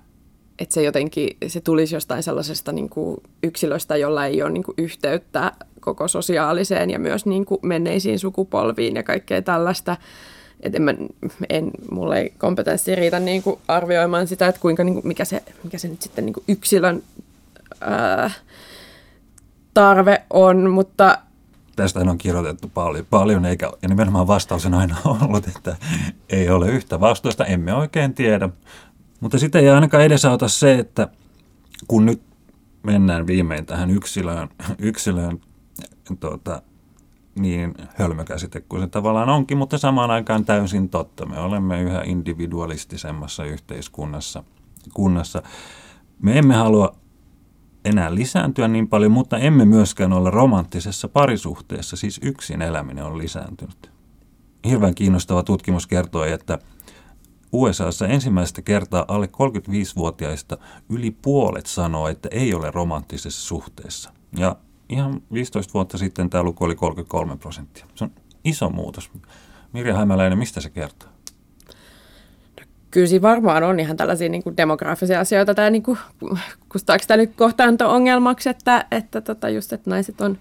että 0.59 0.75
se 0.75 0.83
jotenkin, 0.83 1.37
se 1.47 1.61
tulisi 1.61 1.97
jostain 1.97 2.23
sellaisesta 2.23 2.73
niin 2.73 2.89
kuin 2.89 3.17
yksilöstä, 3.43 3.97
jolla 3.97 4.27
ei 4.27 4.43
ole 4.43 4.51
niin 4.51 4.63
kuin 4.63 4.75
yhteyttä 4.79 5.53
koko 5.81 6.09
sosiaaliseen 6.09 6.91
ja 6.91 6.99
myös 6.99 7.27
niin 7.27 7.45
kuin 7.45 7.61
menneisiin 7.63 8.19
sukupolviin 8.19 8.97
ja 8.97 9.03
kaikkea 9.03 9.43
tällaista. 9.43 9.97
Et 10.63 10.75
en, 10.75 10.83
mä, 10.83 10.95
en, 11.49 11.71
mulla 11.91 12.17
ei 12.17 12.33
kompetenssi 12.39 12.95
riitä 12.95 13.21
niin 13.21 13.43
kuin 13.43 13.61
arvioimaan 13.69 14.27
sitä, 14.27 14.47
että 14.49 14.61
kuinka, 14.61 14.85
niin 14.85 14.95
kuin, 14.95 15.07
mikä, 15.07 15.25
se, 15.25 15.43
mikä 15.65 15.79
se 15.79 15.89
nyt 15.89 16.03
sitten 16.03 16.27
niin 16.27 16.35
kuin 16.35 16.45
yksilön 16.49 17.03
ää, 17.81 18.31
tarve 19.75 20.23
on, 20.31 20.71
mutta... 20.71 21.19
Tästä 21.77 22.01
on 22.01 22.19
kirjoitettu 22.19 22.71
paljon, 22.75 23.07
paljon 23.11 23.45
eikä, 23.45 23.73
ja 23.83 23.89
nimenomaan 23.89 24.27
vastaus 24.27 24.67
on 24.67 24.75
aina 24.75 24.97
ollut, 25.23 25.47
että 25.47 25.77
ei 26.31 26.51
ole 26.51 26.69
yhtä 26.69 27.01
vastausta, 27.01 27.45
emme 27.47 27.75
oikein 27.75 28.15
tiedä. 28.15 28.49
Mutta 29.21 29.39
sitten 29.39 29.63
ei 29.63 29.71
ainakaan 29.71 30.05
edesauta 30.05 30.49
se, 30.49 30.75
että 30.75 31.09
kun 31.89 32.07
nyt 32.07 32.23
mennään 32.83 33.27
viimein 33.27 33.67
tähän 33.67 33.91
yksilöön, 33.91 34.49
yksilöön 34.79 35.41
tuota, 36.21 36.63
niin 37.41 37.75
hölmökäsite 37.95 38.61
kuin 38.61 38.83
se 38.83 38.89
tavallaan 38.89 39.29
onkin, 39.29 39.59
mutta 39.59 39.79
samaan 39.79 40.11
aikaan 40.11 40.45
täysin 40.45 40.89
totta. 40.89 41.27
Me 41.27 41.39
olemme 41.39 41.83
yhä 41.83 42.03
individualistisemmassa 42.05 43.45
yhteiskunnassa. 43.45 44.45
Kunnassa. 44.95 45.43
Me 46.23 46.39
emme 46.39 46.55
halua 46.55 46.93
enää 47.85 48.15
lisääntyä 48.15 48.69
niin 48.69 48.89
paljon, 48.89 49.13
mutta 49.13 49.39
emme 49.39 49.65
myöskään 49.65 50.13
olla 50.13 50.31
romanttisessa 50.31 51.09
parisuhteessa, 51.09 51.97
siis 51.97 52.21
yksin 52.23 52.63
eläminen 52.63 53.05
on 53.05 53.19
lisääntynyt. 53.19 53.91
Hirveän 54.65 54.95
kiinnostava 54.95 55.43
tutkimus 55.43 55.87
kertoo, 55.87 56.25
että 56.25 56.59
USAssa 57.53 58.07
ensimmäistä 58.07 58.63
kertaa 58.63 59.05
alle 59.09 59.27
35-vuotiaista 59.27 60.59
yli 60.89 61.11
puolet 61.11 61.67
sanoo, 61.67 62.09
että 62.09 62.29
ei 62.33 62.55
ole 62.55 62.71
romanttisessa 62.71 63.47
suhteessa. 63.47 64.13
Ja 64.37 64.57
ihan 64.91 65.23
15 65.33 65.73
vuotta 65.75 65.99
sitten 65.99 66.31
tämä 66.31 66.45
luku 66.45 66.65
oli 66.65 66.75
33 66.75 67.37
prosenttia. 67.37 67.87
Se 67.95 68.05
on 68.05 68.11
iso 68.45 68.71
muutos. 68.71 69.11
Mirja 69.73 69.97
Hämäläinen, 69.97 70.39
mistä 70.39 70.61
se 70.61 70.71
kertoo? 70.71 71.09
kyllä 72.91 73.07
siinä 73.07 73.23
varmaan 73.23 73.63
on 73.63 73.81
ihan 73.81 73.97
tällaisia 73.97 74.29
niin 74.29 74.43
kuin 74.43 74.57
demografisia 74.57 75.21
asioita, 75.21 75.55
tämä 75.55 75.71
niin 75.71 75.83
kuin, 75.83 75.99
kustaako 76.69 77.05
tämä 77.07 77.17
nyt 77.17 77.33
kohtaanto-ongelmaksi, 77.37 78.49
että, 78.49 78.87
että 78.91 79.21
tota 79.21 79.49
just, 79.49 79.73
että 79.73 79.91
naiset 79.91 80.21
on 80.21 80.39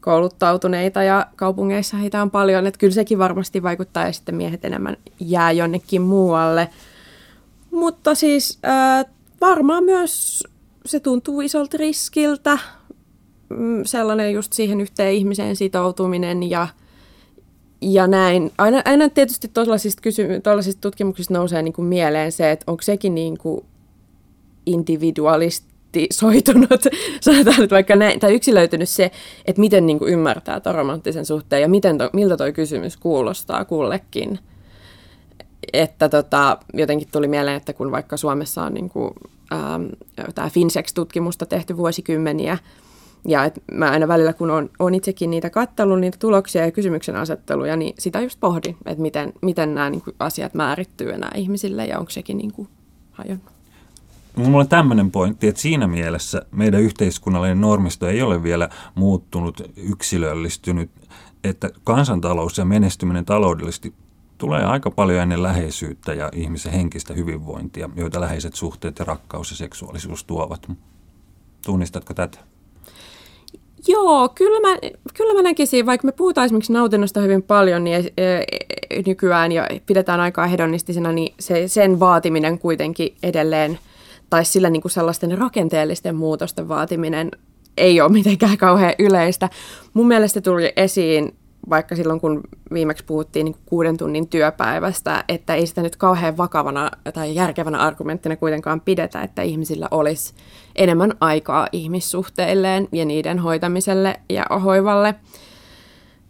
kouluttautuneita 0.00 1.02
ja 1.02 1.26
kaupungeissa 1.36 1.96
heitä 1.96 2.22
on 2.22 2.30
paljon, 2.30 2.66
että 2.66 2.78
kyllä 2.78 2.94
sekin 2.94 3.18
varmasti 3.18 3.62
vaikuttaa 3.62 4.06
ja 4.06 4.12
sitten 4.12 4.34
miehet 4.34 4.64
enemmän 4.64 4.96
jää 5.20 5.52
jonnekin 5.52 6.02
muualle. 6.02 6.68
Mutta 7.70 8.14
siis 8.14 8.58
äh, 8.66 9.04
varmaan 9.40 9.84
myös 9.84 10.44
se 10.86 11.00
tuntuu 11.00 11.40
isolta 11.40 11.76
riskiltä, 11.76 12.58
sellainen 13.84 14.32
just 14.32 14.52
siihen 14.52 14.80
yhteen 14.80 15.14
ihmiseen 15.14 15.56
sitoutuminen 15.56 16.50
ja– 16.50 16.68
ja 17.82 18.06
näin. 18.06 18.52
Aina, 18.58 18.82
aina 18.84 19.08
tietysti 19.08 19.48
tuollaisista, 19.48 20.02
kysy- 20.02 20.40
tuollaisista 20.40 20.80
tutkimuksista 20.80 21.34
nousee 21.34 21.62
niin 21.62 21.72
kuin 21.72 21.86
mieleen 21.86 22.32
se, 22.32 22.50
että 22.50 22.64
onko 22.66 22.82
sekin 22.82 23.14
niin 23.14 23.38
kuin 23.38 23.64
individualistisoitunut, 24.66 26.82
sanotaan 27.20 27.56
nyt 27.58 27.70
vaikka 27.70 27.96
näin, 27.96 28.20
tai 28.20 28.34
yksilöitynyt 28.34 28.88
se, 28.88 29.10
että 29.44 29.60
miten 29.60 29.86
niin 29.86 29.98
kuin 29.98 30.12
ymmärtää 30.12 30.60
tuon 30.60 30.74
romanttisen 30.74 31.26
suhteen 31.26 31.62
ja 31.62 31.68
miten 31.68 31.98
to, 31.98 32.10
miltä 32.12 32.36
tuo 32.36 32.52
kysymys 32.52 32.96
kuulostaa 32.96 33.64
kullekin. 33.64 34.38
Että 35.72 36.08
tota, 36.08 36.58
jotenkin 36.74 37.08
tuli 37.12 37.28
mieleen, 37.28 37.56
että 37.56 37.72
kun 37.72 37.90
vaikka 37.90 38.16
Suomessa 38.16 38.62
on 38.62 38.74
niin 38.74 38.88
kuin, 38.88 39.10
ähm, 39.52 39.84
tämä 40.34 40.50
Finsex-tutkimusta 40.50 41.46
tehty 41.46 41.76
vuosikymmeniä, 41.76 42.58
ja 43.28 43.44
et 43.44 43.62
mä 43.72 43.90
aina 43.90 44.08
välillä, 44.08 44.32
kun 44.32 44.50
on, 44.50 44.70
on 44.78 44.94
itsekin 44.94 45.30
niitä 45.30 45.50
kattellut, 45.50 46.00
niitä 46.00 46.18
tuloksia 46.18 46.64
ja 46.64 46.70
kysymyksen 46.70 47.16
asetteluja, 47.16 47.76
niin 47.76 47.94
sitä 47.98 48.20
just 48.20 48.40
pohdin, 48.40 48.76
että 48.86 49.02
miten, 49.02 49.32
miten 49.42 49.74
nämä 49.74 49.90
niin 49.90 50.02
kuin, 50.02 50.16
asiat 50.18 50.54
määrittyy 50.54 51.12
enää 51.12 51.30
ihmisille 51.34 51.86
ja 51.86 51.98
onko 51.98 52.10
sekin 52.10 52.38
niin 52.38 52.52
kuin, 52.52 52.68
hajonnut. 53.12 53.52
Mulla 54.36 54.58
on 54.58 54.68
tämmöinen 54.68 55.10
pointti, 55.10 55.48
että 55.48 55.60
siinä 55.60 55.86
mielessä 55.86 56.42
meidän 56.50 56.80
yhteiskunnallinen 56.80 57.60
normisto 57.60 58.08
ei 58.08 58.22
ole 58.22 58.42
vielä 58.42 58.68
muuttunut, 58.94 59.60
yksilöllistynyt, 59.76 60.90
että 61.44 61.70
kansantalous 61.84 62.58
ja 62.58 62.64
menestyminen 62.64 63.24
taloudellisesti 63.24 63.94
tulee 64.38 64.64
aika 64.64 64.90
paljon 64.90 65.22
ennen 65.22 65.42
läheisyyttä 65.42 66.14
ja 66.14 66.30
ihmisen 66.34 66.72
henkistä 66.72 67.14
hyvinvointia, 67.14 67.90
joita 67.96 68.20
läheiset 68.20 68.54
suhteet 68.54 68.98
ja 68.98 69.04
rakkaus 69.04 69.50
ja 69.50 69.56
seksuaalisuus 69.56 70.24
tuovat. 70.24 70.70
Tunnistatko 71.66 72.14
tätä? 72.14 72.51
Joo, 73.88 74.28
kyllä 74.28 74.68
mä, 74.68 74.76
kyllä 75.14 75.34
mä 75.34 75.42
näkisin, 75.42 75.86
vaikka 75.86 76.06
me 76.06 76.12
puhutaan 76.12 76.44
esimerkiksi 76.44 76.72
nautinnosta 76.72 77.20
hyvin 77.20 77.42
paljon 77.42 77.84
niin 77.84 77.96
e, 77.96 78.24
e, 78.26 79.02
nykyään 79.06 79.52
ja 79.52 79.68
pidetään 79.86 80.20
aikaa 80.20 80.46
hedonistisena, 80.46 81.12
niin 81.12 81.34
se, 81.40 81.68
sen 81.68 82.00
vaatiminen 82.00 82.58
kuitenkin 82.58 83.14
edelleen, 83.22 83.78
tai 84.30 84.44
sillä 84.44 84.70
niin 84.70 84.82
kuin 84.82 84.92
sellaisten 84.92 85.38
rakenteellisten 85.38 86.16
muutosten 86.16 86.68
vaatiminen 86.68 87.30
ei 87.76 88.00
ole 88.00 88.12
mitenkään 88.12 88.58
kauhean 88.58 88.94
yleistä. 88.98 89.48
Mun 89.94 90.08
mielestä 90.08 90.40
tuli 90.40 90.72
esiin 90.76 91.34
vaikka 91.70 91.96
silloin 91.96 92.20
kun 92.20 92.40
viimeksi 92.72 93.04
puhuttiin 93.04 93.44
niin 93.44 93.56
kuuden 93.66 93.96
tunnin 93.96 94.28
työpäivästä, 94.28 95.24
että 95.28 95.54
ei 95.54 95.66
sitä 95.66 95.82
nyt 95.82 95.96
kauhean 95.96 96.36
vakavana 96.36 96.90
tai 97.14 97.34
järkevänä 97.34 97.78
argumenttina 97.78 98.36
kuitenkaan 98.36 98.80
pidetä, 98.80 99.22
että 99.22 99.42
ihmisillä 99.42 99.88
olisi 99.90 100.34
enemmän 100.76 101.12
aikaa 101.20 101.68
ihmissuhteilleen 101.72 102.88
ja 102.92 103.04
niiden 103.04 103.38
hoitamiselle 103.38 104.20
ja 104.28 104.46
hoivalle. 104.64 105.14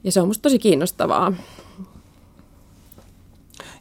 Ja 0.05 0.13
se 0.13 0.21
on 0.21 0.27
musta 0.29 0.43
tosi 0.43 0.59
kiinnostavaa. 0.59 1.33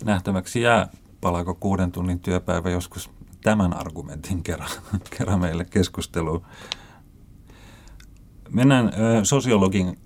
Nähtäväksi 0.03 0.61
jää, 0.61 0.87
palaako 1.21 1.55
kuuden 1.55 1.91
tunnin 1.91 2.19
työpäivä 2.19 2.69
joskus 2.69 3.09
tämän 3.43 3.73
argumentin 3.73 4.43
kerran, 4.43 4.69
kerran 5.17 5.39
meille 5.39 5.65
keskusteluun. 5.65 6.45
Mennään 8.49 8.91
sosiologin 9.23 9.97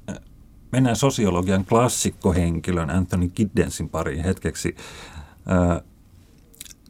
mennään 0.72 0.96
sosiologian 0.96 1.66
klassikkohenkilön 1.66 2.90
Anthony 2.90 3.30
Giddensin 3.30 3.90
pariin 3.90 4.24
hetkeksi. 4.24 4.76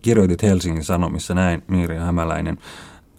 Kirjoitit 0.01 0.43
Helsingin 0.43 0.83
Sanomissa 0.83 1.33
näin, 1.33 1.63
Miiri 1.67 1.97
Hämäläinen. 1.97 2.57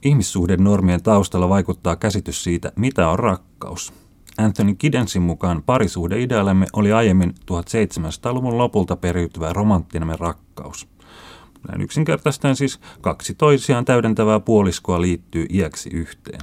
Ihmissuhden 0.06 0.64
normien 0.64 1.02
taustalla 1.02 1.48
vaikuttaa 1.48 1.96
käsitys 1.96 2.44
siitä, 2.44 2.72
mitä 2.76 3.08
on 3.08 3.18
rakkaus. 3.18 3.92
Anthony 4.38 4.75
Giddensin 4.75 5.22
mukaan 5.22 5.62
parisuhdeidealemme 5.62 6.66
oli 6.72 6.92
aiemmin 6.92 7.34
1700-luvun 7.40 8.58
lopulta 8.58 8.96
periytyvä 8.96 9.52
romanttinen 9.52 10.18
rakkaus. 10.18 10.88
Näin 11.68 11.80
yksinkertaisesti 11.80 12.54
siis 12.54 12.80
kaksi 13.00 13.34
toisiaan 13.34 13.84
täydentävää 13.84 14.40
puoliskoa 14.40 15.00
liittyy 15.00 15.46
iäksi 15.50 15.90
yhteen. 15.92 16.40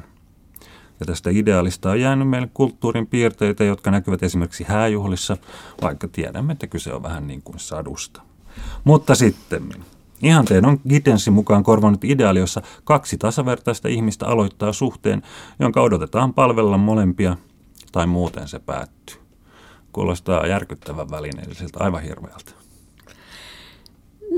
Ja 1.00 1.06
tästä 1.06 1.30
ideaalista 1.30 1.90
on 1.92 2.00
jäänyt 2.00 2.30
meille 2.30 2.50
kulttuurin 2.54 3.08
piirteitä, 3.08 3.64
jotka 3.64 3.92
näkyvät 3.92 4.24
esimerkiksi 4.24 4.64
hääjuhlissa, 4.64 5.38
vaikka 5.82 6.08
tiedämme, 6.08 6.54
että 6.54 6.68
kyse 6.68 6.94
on 6.94 7.04
vähän 7.04 7.28
niin 7.28 7.42
kuin 7.42 7.60
sadusta. 7.60 8.22
Mutta 8.84 9.16
sitten, 9.16 9.70
Ihanteen 10.24 10.66
on 10.66 10.80
Giddensin 10.90 11.34
mukaan 11.34 11.64
korvannut 11.64 12.04
ideaali, 12.04 12.40
jossa 12.40 12.62
kaksi 12.84 13.18
tasavertaista 13.18 13.88
ihmistä 13.88 14.28
aloittaa 14.28 14.74
suhteen, 14.74 15.22
jonka 15.60 15.82
odotetaan 15.82 16.34
palvella 16.34 16.78
molempia, 16.78 17.38
tai 17.92 18.08
muuten 18.08 18.48
se 18.48 18.60
päättyy. 18.60 19.18
Kuulostaa 19.92 20.48
järkyttävän 20.48 21.12
välineelliseltä, 21.12 21.80
aivan 21.84 22.04
hirveältä. 22.04 22.52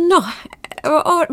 No, 0.10 0.24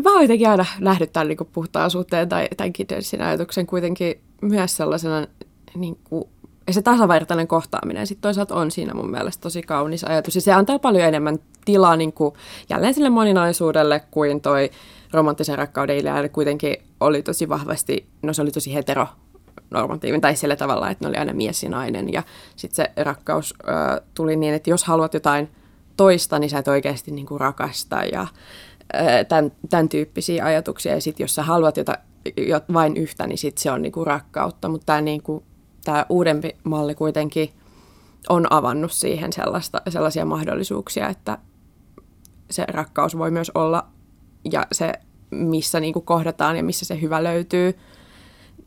mä 0.03 0.11
oon 0.13 0.21
jotenkin 0.21 0.49
aina 0.49 0.65
nähnyt 0.79 1.13
tämän 1.13 1.27
niin 1.27 1.37
puhtaan 1.53 1.91
suhteen 1.91 2.29
tai 2.29 2.47
tämän 2.57 2.71
Giddensin 2.75 3.21
ajatuksen 3.21 3.67
kuitenkin 3.67 4.21
myös 4.41 4.77
sellaisena 4.77 5.27
niin 5.75 5.99
kuin, 6.03 6.23
ja 6.67 6.73
se 6.73 6.81
tasavertainen 6.81 7.47
kohtaaminen 7.47 8.07
sitten 8.07 8.21
toisaalta 8.21 8.55
on 8.55 8.71
siinä 8.71 8.93
mun 8.93 9.11
mielestä 9.11 9.41
tosi 9.41 9.61
kaunis 9.61 10.03
ajatus. 10.03 10.35
Ja 10.35 10.41
se 10.41 10.53
antaa 10.53 10.79
paljon 10.79 11.07
enemmän 11.07 11.39
tilaa 11.65 11.95
niin 11.95 12.13
kuin, 12.13 12.33
jälleen 12.69 12.93
sille 12.93 13.09
moninaisuudelle 13.09 14.03
kuin 14.11 14.41
toi 14.41 14.69
romanttisen 15.13 15.57
rakkauden 15.57 15.97
ideaali 15.97 16.29
kuitenkin 16.29 16.75
oli 16.99 17.23
tosi 17.23 17.49
vahvasti, 17.49 18.07
no 18.21 18.33
se 18.33 18.41
oli 18.41 18.51
tosi 18.51 18.73
hetero 18.73 19.07
normatiivin, 19.69 20.21
tai 20.21 20.35
sillä 20.35 20.55
tavalla, 20.55 20.89
että 20.89 21.05
ne 21.05 21.09
oli 21.09 21.17
aina 21.17 21.33
mies 21.33 21.63
ja 21.63 21.69
nainen. 21.69 22.13
Ja 22.13 22.23
sitten 22.55 22.75
se 22.75 23.03
rakkaus 23.03 23.53
ö, 23.63 24.01
tuli 24.13 24.35
niin, 24.35 24.53
että 24.53 24.69
jos 24.69 24.83
haluat 24.83 25.13
jotain 25.13 25.49
toista, 25.97 26.39
niin 26.39 26.49
sä 26.49 26.59
et 26.59 26.67
oikeasti 26.67 27.11
niin 27.11 27.25
kuin 27.25 27.39
rakasta 27.39 28.03
ja 28.03 28.27
ö, 28.93 29.23
tämän, 29.23 29.51
tämän 29.69 29.89
tyyppisiä 29.89 30.45
ajatuksia. 30.45 30.93
Ja 30.93 31.01
sitten 31.01 31.23
jos 31.23 31.35
sä 31.35 31.43
haluat 31.43 31.77
jota, 31.77 31.97
vain 32.73 32.97
yhtä, 32.97 33.27
niin 33.27 33.37
sit 33.37 33.57
se 33.57 33.71
on 33.71 33.81
niinku 33.81 34.05
rakkautta. 34.05 34.69
Mutta 34.69 34.85
tämä 34.85 35.01
niinku, 35.01 35.43
tää 35.83 36.05
uudempi 36.09 36.55
malli 36.63 36.95
kuitenkin 36.95 37.49
on 38.29 38.47
avannut 38.49 38.91
siihen 38.91 39.33
sellaista, 39.33 39.81
sellaisia 39.89 40.25
mahdollisuuksia, 40.25 41.09
että 41.09 41.37
se 42.51 42.65
rakkaus 42.67 43.17
voi 43.17 43.31
myös 43.31 43.51
olla 43.55 43.85
ja 44.51 44.67
se, 44.71 44.93
missä 45.31 45.79
niinku 45.79 46.01
kohdataan 46.01 46.57
ja 46.57 46.63
missä 46.63 46.85
se 46.85 47.01
hyvä 47.01 47.23
löytyy, 47.23 47.77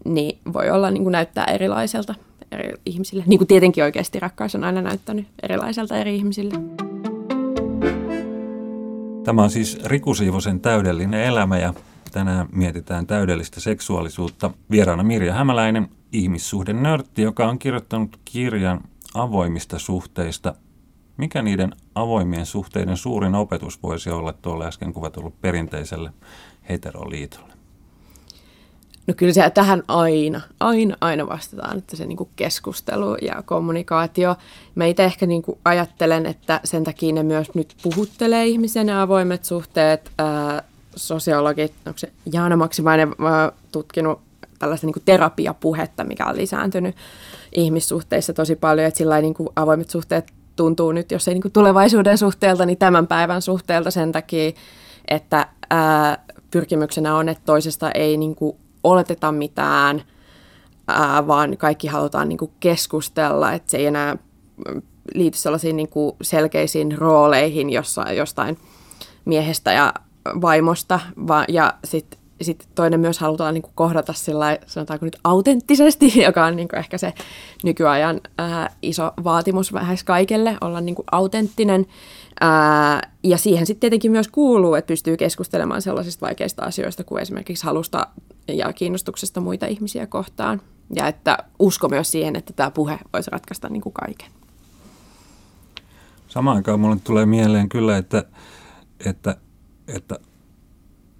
niin 0.04 0.38
voi 0.52 0.70
olla 0.70 0.90
niinku 0.90 1.10
näyttää 1.10 1.44
erilaiselta 1.44 2.14
eri 2.52 2.72
ihmisille. 2.86 3.24
Niin 3.26 3.38
kuin 3.38 3.48
tietenkin 3.48 3.84
oikeasti 3.84 4.20
rakkaus 4.20 4.54
on 4.54 4.64
aina 4.64 4.82
näyttänyt 4.82 5.26
erilaiselta 5.42 5.96
eri 5.96 6.16
ihmisille. 6.16 6.54
Tämä 9.24 9.42
on 9.42 9.50
siis 9.50 9.78
Riku 9.84 10.14
Siivosen 10.14 10.60
täydellinen 10.60 11.20
elämä 11.20 11.58
ja 11.58 11.74
tänään 12.12 12.46
mietitään 12.52 13.06
täydellistä 13.06 13.60
seksuaalisuutta. 13.60 14.50
Vieraana 14.70 15.02
Mirja 15.02 15.34
Hämäläinen, 15.34 15.88
ihmissuhdenörtti, 16.12 17.22
joka 17.22 17.48
on 17.48 17.58
kirjoittanut 17.58 18.18
kirjan 18.24 18.80
avoimista 19.14 19.78
suhteista. 19.78 20.54
Mikä 21.16 21.42
niiden 21.42 21.72
avoimien 21.94 22.46
suhteiden 22.46 22.96
suurin 22.96 23.34
opetus 23.34 23.82
voisi 23.82 24.10
olla 24.10 24.32
tuolle 24.32 24.66
äsken 24.66 24.92
kuvatulle 24.92 25.32
perinteiselle 25.40 26.12
heteroliitolle? 26.68 27.56
No 29.06 29.14
kyllä 29.16 29.32
se 29.32 29.50
tähän 29.50 29.82
aina, 29.88 30.40
aina, 30.60 30.96
aina 31.00 31.26
vastataan, 31.26 31.78
että 31.78 31.96
se 31.96 32.06
niin 32.06 32.16
kuin 32.16 32.30
keskustelu 32.36 33.14
ja 33.22 33.42
kommunikaatio. 33.42 34.36
Mä 34.74 34.84
itse 34.84 35.04
ehkä 35.04 35.26
niin 35.26 35.42
kuin 35.42 35.58
ajattelen, 35.64 36.26
että 36.26 36.60
sen 36.64 36.84
takia 36.84 37.14
ne 37.14 37.22
myös 37.22 37.54
nyt 37.54 37.76
puhuttelee 37.82 38.46
ihmisen 38.46 38.90
avoimet 38.90 39.44
suhteet. 39.44 40.12
Ää, 40.18 40.62
sosiologit, 40.96 41.72
onko 41.86 41.98
se 41.98 42.12
Jaana 42.32 42.56
Maksimainen 42.56 43.08
ää, 43.08 43.52
tutkinut 43.72 44.25
tällaista 44.58 44.86
niin 44.86 44.94
kuin 44.94 45.04
terapiapuhetta, 45.04 46.04
mikä 46.04 46.26
on 46.26 46.36
lisääntynyt 46.36 46.96
ihmissuhteissa 47.56 48.32
tosi 48.32 48.56
paljon, 48.56 48.86
että 48.86 48.98
sillä 48.98 49.20
niin 49.20 49.34
kuin 49.34 49.48
avoimet 49.56 49.90
suhteet 49.90 50.32
tuntuu 50.56 50.92
nyt, 50.92 51.10
jos 51.10 51.28
ei 51.28 51.34
niin 51.34 51.42
kuin 51.42 51.52
tulevaisuuden 51.52 52.18
suhteelta, 52.18 52.66
niin 52.66 52.78
tämän 52.78 53.06
päivän 53.06 53.42
suhteelta 53.42 53.90
sen 53.90 54.12
takia, 54.12 54.52
että 55.08 55.48
ää, 55.70 56.24
pyrkimyksenä 56.50 57.16
on, 57.16 57.28
että 57.28 57.42
toisesta 57.46 57.90
ei 57.90 58.16
niin 58.16 58.34
kuin 58.34 58.56
oleteta 58.84 59.32
mitään, 59.32 60.02
ää, 60.88 61.26
vaan 61.26 61.56
kaikki 61.56 61.86
halutaan 61.86 62.28
niin 62.28 62.38
kuin 62.38 62.50
keskustella, 62.60 63.52
että 63.52 63.70
se 63.70 63.76
ei 63.76 63.86
enää 63.86 64.16
liity 65.14 65.38
sellaisiin 65.38 65.76
niin 65.76 65.88
kuin 65.88 66.16
selkeisiin 66.22 66.98
rooleihin 66.98 67.70
jossa, 67.70 68.12
jostain 68.12 68.58
miehestä 69.24 69.72
ja 69.72 69.94
vaimosta, 70.40 71.00
vaan, 71.26 71.44
ja 71.48 71.74
sitten 71.84 72.20
sit 72.42 72.68
toinen 72.74 73.00
myös 73.00 73.18
halutaan 73.18 73.54
niin 73.54 73.62
kuin 73.62 73.72
kohdata 73.74 74.12
sillä 74.12 74.58
sanotaanko 74.66 75.04
nyt 75.04 75.18
autenttisesti, 75.24 76.12
joka 76.26 76.44
on 76.44 76.56
niin 76.56 76.68
kuin 76.68 76.78
ehkä 76.78 76.98
se 76.98 77.12
nykyajan 77.64 78.20
ää, 78.38 78.70
iso 78.82 79.12
vaatimus 79.24 79.72
vähän 79.72 79.96
kaikelle, 80.04 80.58
olla 80.60 80.80
niin 80.80 80.94
kuin 80.94 81.06
autenttinen. 81.12 81.86
Ää, 82.40 83.10
ja 83.22 83.38
siihen 83.38 83.66
sitten 83.66 83.80
tietenkin 83.80 84.10
myös 84.10 84.28
kuuluu, 84.28 84.74
että 84.74 84.88
pystyy 84.88 85.16
keskustelemaan 85.16 85.82
sellaisista 85.82 86.26
vaikeista 86.26 86.62
asioista 86.62 87.04
kuin 87.04 87.22
esimerkiksi 87.22 87.64
halusta 87.64 88.06
ja 88.48 88.72
kiinnostuksesta 88.72 89.40
muita 89.40 89.66
ihmisiä 89.66 90.06
kohtaan. 90.06 90.60
Ja 90.96 91.08
että 91.08 91.38
usko 91.58 91.88
myös 91.88 92.10
siihen, 92.10 92.36
että 92.36 92.52
tämä 92.52 92.70
puhe 92.70 92.98
voisi 93.12 93.30
ratkaista 93.30 93.68
niin 93.68 93.82
kuin 93.82 93.92
kaiken. 93.92 94.28
Samaan 96.28 96.56
aikaan 96.56 96.80
mulle 96.80 96.96
tulee 97.04 97.26
mieleen 97.26 97.68
kyllä, 97.68 97.96
että, 97.96 98.24
että, 99.06 99.36
että 99.88 100.18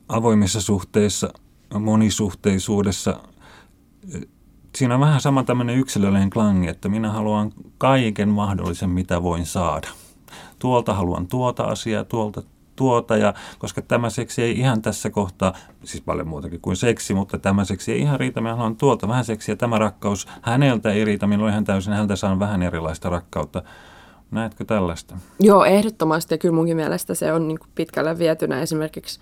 avoimissa 0.09 0.61
suhteissa, 0.61 1.33
monisuhteisuudessa, 1.81 3.21
siinä 4.77 4.95
on 4.95 5.01
vähän 5.01 5.21
sama 5.21 5.45
tämmöinen 5.45 5.79
yksilöllinen 5.79 6.31
klangi, 6.31 6.69
että 6.69 6.89
minä 6.89 7.11
haluan 7.13 7.53
kaiken 7.79 8.29
mahdollisen, 8.29 8.91
mitä 8.91 9.23
voin 9.23 9.47
saada. 9.47 9.89
Tuolta 10.59 10.95
haluan 10.95 11.29
tuota 11.29 11.65
asiaa, 11.65 12.05
tuolta 12.05 12.43
tuota, 12.77 13.17
ja 13.17 13.35
koska 13.59 13.83
tämä 13.83 14.11
seksi 14.11 14.43
ei 14.43 14.59
ihan 14.59 14.83
tässä 14.83 15.11
kohtaa, 15.11 15.53
siis 15.85 16.03
paljon 16.03 16.29
muutakin 16.29 16.61
kuin 16.61 16.77
seksi, 16.77 17.15
mutta 17.15 17.39
tämä 17.39 17.65
seksi 17.65 17.93
ei 17.93 18.01
ihan 18.01 18.21
riitä, 18.21 18.41
minä 18.41 18.55
haluan 18.55 18.77
tuolta 18.77 19.09
vähän 19.09 19.25
seksiä, 19.25 19.57
tämä 19.57 19.79
rakkaus 19.79 20.29
häneltä 20.43 20.93
ei 20.93 21.05
riitä, 21.05 21.27
minulla 21.27 21.51
ihan 21.51 21.65
täysin, 21.65 21.93
häneltä 21.93 22.17
saan 22.17 22.39
vähän 22.39 22.63
erilaista 22.63 23.11
rakkautta. 23.11 23.63
Näetkö 24.31 24.65
tällaista? 24.65 25.17
Joo, 25.41 25.65
ehdottomasti, 25.65 26.35
ja 26.35 26.39
kyllä 26.39 26.55
munkin 26.55 26.77
mielestä 26.77 27.15
se 27.15 27.33
on 27.33 27.49
niin 27.49 27.59
pitkälle 27.75 28.19
vietynä 28.19 28.61
esimerkiksi, 28.61 29.21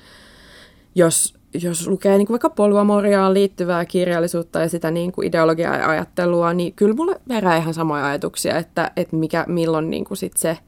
jos 0.95 1.35
jos 1.63 1.89
lukee 1.89 2.19
niin 2.19 2.27
kuin 2.27 2.35
vaikka 2.35 2.51
poluamoriaan 2.51 3.35
liittyvää 3.35 3.85
kirjallisuutta 3.85 4.61
ja 4.61 4.69
sitä 4.69 4.91
niin 4.91 5.13
kuin 5.13 5.27
ideologiaa 5.27 5.77
ja 5.77 5.89
ajattelua, 5.89 6.53
niin 6.53 6.73
kyllä 6.73 6.95
mulle 6.95 7.21
herää 7.31 7.57
ihan 7.57 7.75
samoja 7.75 8.07
ajatuksia, 8.07 8.59
että, 8.59 8.91
että 8.97 9.17
mikä, 9.17 9.45
milloin 9.49 9.91
niin 9.91 10.05
kuin 10.05 10.19
sit 10.19 10.37
se 10.37 10.59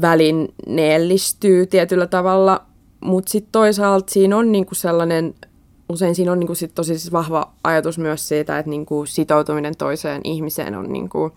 välineellistyy 0.00 1.66
tietyllä 1.66 2.06
tavalla, 2.06 2.64
mutta 3.00 3.30
sitten 3.30 3.52
toisaalta 3.52 4.12
siinä 4.12 4.36
on 4.36 4.52
niinku 4.52 4.74
sellainen, 4.74 5.34
usein 5.88 6.14
siinä 6.14 6.32
on 6.32 6.40
niinku 6.40 6.54
sit 6.54 6.74
tosi 6.74 6.98
siis 6.98 7.12
vahva 7.12 7.52
ajatus 7.64 7.98
myös 7.98 8.28
siitä, 8.28 8.58
että 8.58 8.70
niinku 8.70 9.06
sitoutuminen 9.06 9.76
toiseen 9.76 10.20
ihmiseen 10.24 10.74
on 10.74 10.92
niinku 10.92 11.32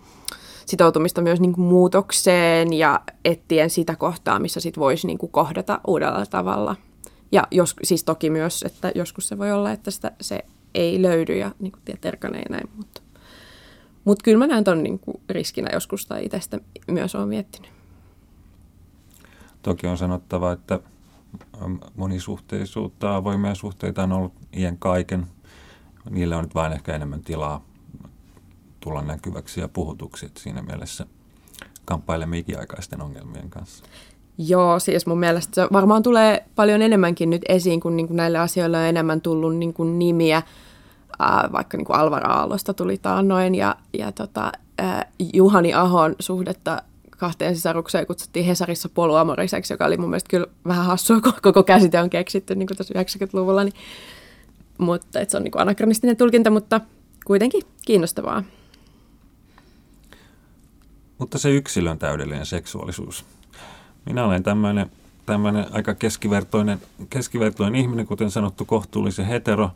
sitoutumista 0.66 1.22
myös 1.22 1.40
niinku 1.40 1.60
muutokseen 1.60 2.72
ja 2.72 3.00
etsien 3.24 3.70
sitä 3.70 3.96
kohtaa, 3.96 4.38
missä 4.38 4.60
sit 4.60 4.78
voisi 4.78 5.06
niinku 5.06 5.28
kohdata 5.28 5.80
uudella 5.86 6.26
tavalla. 6.26 6.76
Ja 7.32 7.46
jos, 7.50 7.76
siis 7.82 8.04
toki 8.04 8.30
myös, 8.30 8.62
että 8.62 8.92
joskus 8.94 9.28
se 9.28 9.38
voi 9.38 9.52
olla, 9.52 9.72
että 9.72 9.90
sitä, 9.90 10.12
se 10.20 10.44
ei 10.74 11.02
löydy 11.02 11.38
ja 11.38 11.54
niin 11.58 11.72
kuin 11.72 11.82
tiedät, 11.84 12.04
erkane 12.04 12.38
ei 12.38 12.44
näin, 12.50 12.68
mutta, 12.76 13.02
mutta 14.04 14.22
kyllä 14.22 14.38
mä 14.38 14.46
näen 14.46 14.64
ton 14.64 14.82
niin 14.82 14.98
kuin 14.98 15.20
riskinä 15.28 15.70
joskus 15.72 16.06
tai 16.06 16.24
itse 16.24 16.60
myös 16.88 17.14
olen 17.14 17.28
miettinyt. 17.28 17.70
Toki 19.62 19.86
on 19.86 19.98
sanottava, 19.98 20.52
että 20.52 20.80
monisuhteisuutta, 21.96 23.16
avoimia 23.16 23.54
suhteita 23.54 24.02
on 24.02 24.12
ollut 24.12 24.32
iän 24.56 24.78
kaiken. 24.78 25.26
Niillä 26.10 26.36
on 26.36 26.44
nyt 26.44 26.54
vain 26.54 26.72
ehkä 26.72 26.94
enemmän 26.94 27.22
tilaa 27.22 27.64
tulla 28.80 29.02
näkyväksi 29.02 29.60
ja 29.60 29.68
puhutuksi. 29.68 30.26
Että 30.26 30.40
siinä 30.40 30.62
mielessä 30.62 31.06
kamppailemme 31.84 32.38
ikiaikaisten 32.38 33.02
ongelmien 33.02 33.50
kanssa. 33.50 33.84
Joo, 34.38 34.78
siis 34.78 35.06
mun 35.06 35.18
mielestä 35.18 35.54
se 35.54 35.68
varmaan 35.72 36.02
tulee 36.02 36.44
paljon 36.54 36.82
enemmänkin 36.82 37.30
nyt 37.30 37.42
esiin, 37.48 37.80
kun 37.80 37.96
niin 37.96 38.06
kuin 38.06 38.16
näille 38.16 38.38
asioille 38.38 38.78
on 38.78 38.84
enemmän 38.84 39.20
tullut 39.20 39.56
niin 39.56 39.74
kuin 39.74 39.98
nimiä. 39.98 40.42
Ää, 41.18 41.48
vaikka 41.52 41.76
niin 41.76 41.84
kuin 41.84 41.96
Alvar 41.96 42.30
Aallosta 42.30 42.74
tuli 42.74 42.98
taannoin 42.98 43.54
ja, 43.54 43.76
ja 43.98 44.12
tota, 44.12 44.52
ää, 44.78 45.12
Juhani 45.32 45.74
Ahon 45.74 46.14
suhdetta 46.20 46.82
kahteen 47.16 47.56
sisarukseen 47.56 48.06
kutsuttiin 48.06 48.46
Hesarissa 48.46 48.88
poluamoriseksi, 48.88 49.72
joka 49.72 49.86
oli 49.86 49.96
mun 49.96 50.10
mielestä 50.10 50.30
kyllä 50.30 50.46
vähän 50.66 50.86
hassua, 50.86 51.20
kun 51.20 51.32
koko 51.42 51.62
käsite 51.62 52.00
on 52.00 52.10
keksitty 52.10 52.54
niin 52.54 52.66
kuin 52.66 52.76
tässä 52.76 52.94
90-luvulla. 52.94 53.64
Niin, 53.64 53.74
mutta 54.78 55.18
se 55.28 55.36
on 55.36 55.44
niin 55.44 55.52
kuin 55.52 55.62
anakronistinen 55.62 56.16
tulkinta, 56.16 56.50
mutta 56.50 56.80
kuitenkin 57.24 57.62
kiinnostavaa. 57.86 58.42
Mutta 61.18 61.38
se 61.38 61.50
yksilön 61.50 61.98
täydellinen 61.98 62.46
seksuaalisuus. 62.46 63.24
Minä 64.06 64.24
olen 64.24 64.42
tämmöinen, 64.42 64.90
tämmöinen 65.26 65.66
aika 65.72 65.94
keskivertoinen, 65.94 66.78
keskivertoinen 67.10 67.80
ihminen, 67.80 68.06
kuten 68.06 68.30
sanottu, 68.30 68.64
kohtuullisen 68.64 69.26
hetero. 69.26 69.70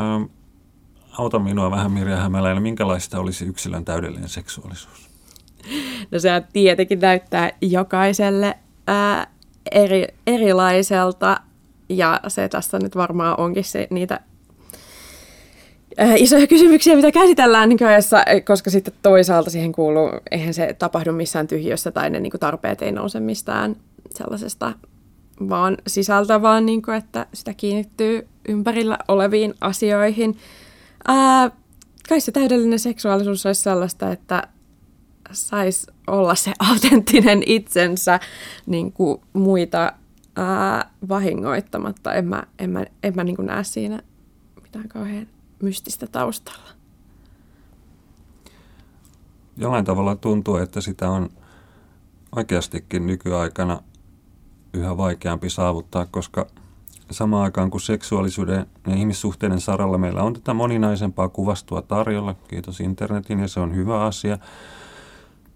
Ähm, 0.00 0.22
auta 1.18 1.38
minua 1.38 1.70
vähän 1.70 1.92
Mirja 1.92 2.16
Hämäläinen, 2.16 2.62
minkälaista 2.62 3.20
olisi 3.20 3.44
yksilön 3.44 3.84
täydellinen 3.84 4.28
seksuaalisuus? 4.28 5.10
No 6.10 6.18
se 6.18 6.42
tietenkin 6.52 7.00
näyttää 7.00 7.50
jokaiselle 7.60 8.58
ää, 8.86 9.26
eri, 9.72 10.06
erilaiselta 10.26 11.40
ja 11.88 12.20
se 12.28 12.48
tässä 12.48 12.78
nyt 12.78 12.96
varmaan 12.96 13.40
onkin 13.40 13.64
se, 13.64 13.86
niitä 13.90 14.20
isoja 16.16 16.46
kysymyksiä, 16.46 16.96
mitä 16.96 17.12
käsitellään 17.12 17.68
nykyajassa, 17.68 18.24
koska 18.46 18.70
sitten 18.70 18.94
toisaalta 19.02 19.50
siihen 19.50 19.72
kuuluu, 19.72 20.10
eihän 20.30 20.54
se 20.54 20.76
tapahdu 20.78 21.12
missään 21.12 21.46
tyhjössä 21.46 21.90
tai 21.90 22.10
ne 22.10 22.20
niin 22.20 22.30
kuin 22.30 22.40
tarpeet 22.40 22.82
ei 22.82 22.92
nouse 22.92 23.20
mistään 23.20 23.76
sellaisesta 24.14 24.72
vaan 25.48 25.76
sisältä, 25.86 26.42
vaan 26.42 26.66
niin 26.66 26.82
kuin, 26.82 26.96
että 26.96 27.26
sitä 27.34 27.54
kiinnittyy 27.54 28.28
ympärillä 28.48 28.98
oleviin 29.08 29.54
asioihin. 29.60 30.36
Ää, 31.06 31.50
kai 32.08 32.20
se 32.20 32.32
täydellinen 32.32 32.78
seksuaalisuus 32.78 33.46
olisi 33.46 33.62
sellaista, 33.62 34.12
että 34.12 34.48
saisi 35.32 35.86
olla 36.06 36.34
se 36.34 36.52
autenttinen 36.70 37.42
itsensä 37.46 38.20
niin 38.66 38.92
kuin 38.92 39.20
muita 39.32 39.92
ää, 40.36 40.90
vahingoittamatta. 41.08 42.14
En 42.14 42.24
mä, 42.24 42.42
en 42.58 42.70
mä, 42.70 42.84
en 43.02 43.12
mä 43.16 43.24
niin 43.24 43.36
kuin 43.36 43.46
näe 43.46 43.64
siinä 43.64 44.02
mitään 44.62 44.88
kauhean 44.88 45.26
mystistä 45.62 46.06
taustalla. 46.06 46.68
Jollain 49.56 49.84
tavalla 49.84 50.16
tuntuu, 50.16 50.56
että 50.56 50.80
sitä 50.80 51.10
on 51.10 51.30
oikeastikin 52.36 53.06
nykyaikana 53.06 53.82
yhä 54.72 54.96
vaikeampi 54.96 55.50
saavuttaa, 55.50 56.06
koska 56.06 56.46
samaan 57.10 57.44
aikaan 57.44 57.70
kuin 57.70 57.80
seksuaalisuuden 57.80 58.66
ja 58.86 58.94
ihmissuhteiden 58.94 59.60
saralla 59.60 59.98
meillä 59.98 60.22
on 60.22 60.32
tätä 60.32 60.54
moninaisempaa 60.54 61.28
kuvastua 61.28 61.82
tarjolla, 61.82 62.34
kiitos 62.48 62.80
internetin, 62.80 63.40
ja 63.40 63.48
se 63.48 63.60
on 63.60 63.74
hyvä 63.74 64.04
asia. 64.04 64.38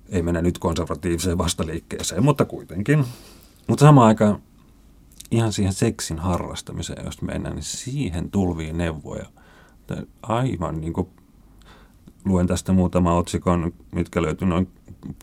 Ei 0.08 0.22
mennä 0.22 0.42
nyt 0.42 0.58
konservatiiviseen 0.58 1.38
vastaliikkeeseen, 1.38 2.24
mutta 2.24 2.44
kuitenkin. 2.44 3.04
Mutta 3.66 3.84
samaan 3.84 4.06
aikaan 4.06 4.42
ihan 5.30 5.52
siihen 5.52 5.72
seksin 5.72 6.18
harrastamiseen, 6.18 7.04
jos 7.04 7.22
mennään, 7.22 7.54
niin 7.54 7.64
siihen 7.64 8.30
tulvii 8.30 8.72
neuvoja. 8.72 9.26
Aivan 10.22 10.80
niin 10.80 10.92
kuin 10.92 11.08
luen 12.24 12.46
tästä 12.46 12.72
muutama 12.72 13.14
otsikon, 13.14 13.72
mitkä 13.92 14.22
löytyy 14.22 14.48
noin 14.48 14.68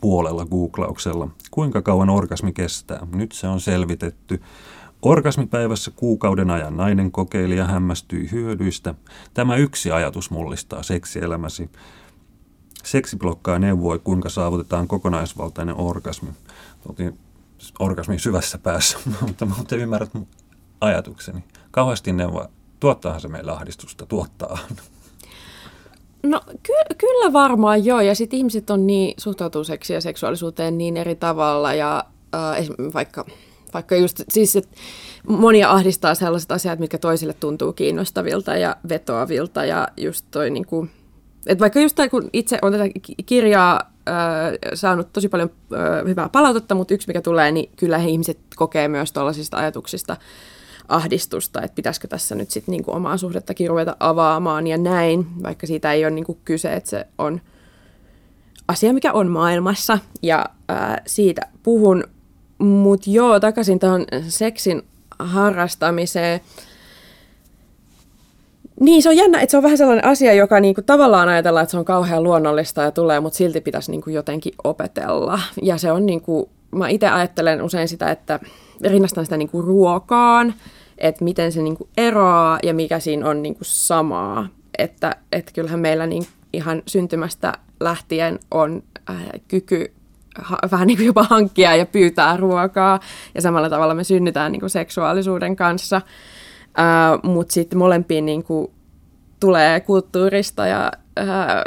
puolella 0.00 0.46
googlauksella. 0.46 1.30
Kuinka 1.50 1.82
kauan 1.82 2.10
orgasmi 2.10 2.52
kestää? 2.52 3.06
Nyt 3.12 3.32
se 3.32 3.48
on 3.48 3.60
selvitetty. 3.60 4.42
Orgasmipäivässä 5.02 5.90
kuukauden 5.90 6.50
ajan 6.50 6.76
nainen 6.76 7.10
kokeili 7.10 7.56
ja 7.56 7.66
hämmästyi 7.66 8.30
hyödyistä. 8.32 8.94
Tämä 9.34 9.56
yksi 9.56 9.90
ajatus 9.90 10.30
mullistaa 10.30 10.82
seksielämäsi. 10.82 11.70
Seksi 12.84 13.16
blokkaa 13.16 13.58
neuvoi, 13.58 13.98
kuinka 13.98 14.28
saavutetaan 14.28 14.88
kokonaisvaltainen 14.88 15.74
orgasmi. 15.76 16.28
Oltiin 16.88 17.18
orgasmin 17.78 18.20
syvässä 18.20 18.58
päässä, 18.58 18.98
mutta, 19.20 19.46
mutta 19.46 19.76
ymmärrät 19.76 20.10
ajatukseni. 20.80 21.44
Kauheasti 21.70 22.12
neuvoa. 22.12 22.48
Tuottaahan 22.80 23.20
se 23.20 23.28
meillä 23.28 23.52
ahdistusta? 23.52 24.06
Tuottaa. 24.06 24.58
No 26.22 26.40
ky- 26.62 26.94
kyllä 26.98 27.32
varmaan 27.32 27.84
joo, 27.84 28.00
ja 28.00 28.14
sitten 28.14 28.36
ihmiset 28.36 28.70
on 28.70 28.86
niin, 28.86 29.14
suhtautuu 29.18 29.64
seksiin 29.64 29.94
ja 29.94 30.00
seksuaalisuuteen 30.00 30.78
niin 30.78 30.96
eri 30.96 31.14
tavalla, 31.14 31.74
ja 31.74 32.04
äh, 32.34 32.68
vaikka, 32.94 33.24
vaikka 33.74 33.96
just, 33.96 34.20
siis 34.28 34.56
että 34.56 34.76
monia 35.28 35.70
ahdistaa 35.70 36.14
sellaiset 36.14 36.52
asiat, 36.52 36.78
mitkä 36.78 36.98
toisille 36.98 37.32
tuntuu 37.32 37.72
kiinnostavilta 37.72 38.56
ja 38.56 38.76
vetoavilta, 38.88 39.64
ja 39.64 39.88
just 39.96 40.26
toi 40.30 40.50
niin 40.50 40.66
kuin, 40.66 40.90
että 41.46 41.62
vaikka 41.62 41.80
just 41.80 41.96
tämä, 41.96 42.08
kun 42.08 42.30
itse 42.32 42.58
on 42.62 42.72
tätä 42.72 42.84
kirjaa 43.26 43.92
äh, 44.08 44.14
saanut 44.74 45.12
tosi 45.12 45.28
paljon 45.28 45.50
äh, 45.72 46.06
hyvää 46.08 46.28
palautetta, 46.28 46.74
mutta 46.74 46.94
yksi 46.94 47.08
mikä 47.08 47.20
tulee, 47.20 47.52
niin 47.52 47.70
kyllä 47.76 47.98
he 47.98 48.08
ihmiset 48.08 48.38
kokee 48.56 48.88
myös 48.88 49.12
tuollaisista 49.12 49.56
ajatuksista 49.56 50.16
ahdistusta, 50.88 51.62
että 51.62 51.74
pitäisikö 51.74 52.08
tässä 52.08 52.34
nyt 52.34 52.50
sitten 52.50 52.72
niinku 52.72 52.92
omaa 52.92 53.16
suhdettakin 53.16 53.68
ruveta 53.68 53.96
avaamaan 54.00 54.66
ja 54.66 54.78
näin, 54.78 55.26
vaikka 55.42 55.66
siitä 55.66 55.92
ei 55.92 56.04
ole 56.04 56.10
niinku 56.10 56.38
kyse, 56.44 56.72
että 56.72 56.90
se 56.90 57.06
on 57.18 57.40
asia, 58.68 58.92
mikä 58.92 59.12
on 59.12 59.28
maailmassa 59.28 59.98
ja 60.22 60.46
ää, 60.68 61.02
siitä 61.06 61.42
puhun. 61.62 62.04
Mutta 62.58 63.10
joo, 63.10 63.40
takaisin 63.40 63.78
tuohon 63.78 64.06
seksin 64.28 64.82
harrastamiseen. 65.18 66.40
Niin, 68.80 69.02
se 69.02 69.08
on 69.08 69.16
jännä, 69.16 69.40
että 69.40 69.50
se 69.50 69.56
on 69.56 69.62
vähän 69.62 69.78
sellainen 69.78 70.04
asia, 70.04 70.32
joka 70.32 70.60
niinku 70.60 70.82
tavallaan 70.82 71.28
ajatellaan, 71.28 71.62
että 71.62 71.70
se 71.70 71.78
on 71.78 71.84
kauhean 71.84 72.22
luonnollista 72.22 72.82
ja 72.82 72.90
tulee, 72.90 73.20
mutta 73.20 73.36
silti 73.36 73.60
pitäisi 73.60 73.90
niinku 73.90 74.10
jotenkin 74.10 74.54
opetella. 74.64 75.40
Ja 75.62 75.78
se 75.78 75.92
on 75.92 76.06
niinku, 76.06 76.50
mä 76.70 76.88
itse 76.88 77.08
ajattelen 77.08 77.62
usein 77.62 77.88
sitä, 77.88 78.10
että 78.10 78.40
rinnastan 78.84 79.24
sitä 79.24 79.36
niinku 79.36 79.62
ruokaan, 79.62 80.54
että 80.98 81.24
miten 81.24 81.52
se 81.52 81.62
niinku 81.62 81.88
eroaa 81.96 82.58
ja 82.62 82.74
mikä 82.74 82.98
siinä 82.98 83.28
on 83.28 83.42
niinku 83.42 83.64
samaa. 83.64 84.48
Että 84.78 85.16
et 85.32 85.50
kyllähän 85.54 85.80
meillä 85.80 86.06
niin 86.06 86.26
ihan 86.52 86.82
syntymästä 86.86 87.52
lähtien 87.80 88.38
on 88.50 88.82
äh, 89.10 89.16
kyky 89.48 89.92
ha, 90.38 90.58
vähän 90.70 90.86
niin 90.86 90.96
kuin 90.96 91.06
jopa 91.06 91.22
hankkia 91.22 91.76
ja 91.76 91.86
pyytää 91.86 92.36
ruokaa. 92.36 93.00
Ja 93.34 93.42
samalla 93.42 93.70
tavalla 93.70 93.94
me 93.94 94.04
synnytään 94.04 94.52
niin 94.52 94.60
kuin 94.60 94.70
seksuaalisuuden 94.70 95.56
kanssa. 95.56 95.96
Äh, 95.96 97.22
Mutta 97.22 97.52
sitten 97.52 97.78
molempiin 97.78 98.26
niin 98.26 98.44
kuin 98.44 98.70
tulee 99.40 99.80
kulttuurista 99.80 100.66
ja 100.66 100.92
äh, 101.18 101.26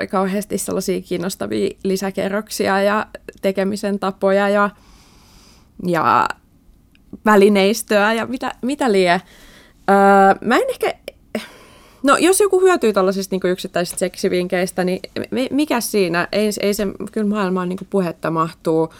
kauheasti 0.10 0.58
sellaisia 0.58 1.02
kiinnostavia 1.02 1.70
lisäkerroksia 1.84 2.82
ja 2.82 3.06
tekemisen 3.42 4.00
tapoja 4.00 4.50
ja, 4.50 4.70
ja 5.88 6.28
välineistöä 7.26 8.14
ja 8.14 8.26
mitä, 8.26 8.52
mitä 8.62 8.92
lie. 8.92 9.22
Öö, 9.90 10.36
mä 10.42 10.56
en 10.56 10.70
ehkä, 10.70 10.94
no 12.04 12.18
jos 12.18 12.40
joku 12.40 12.62
hyötyy 12.62 12.94
tällaisista 12.94 13.36
niin 13.36 13.52
yksittäisistä 13.52 14.00
seksivinkeistä, 14.00 14.84
niin 14.84 15.00
mikä 15.52 15.82
siinä? 15.82 16.28
Ei, 16.32 16.50
ei 16.60 16.74
se 16.74 16.88
kyllä 17.12 17.28
maailmaan 17.28 17.70
niin 17.70 17.80
puhetta 17.90 18.32
mahtuu, 18.32 18.94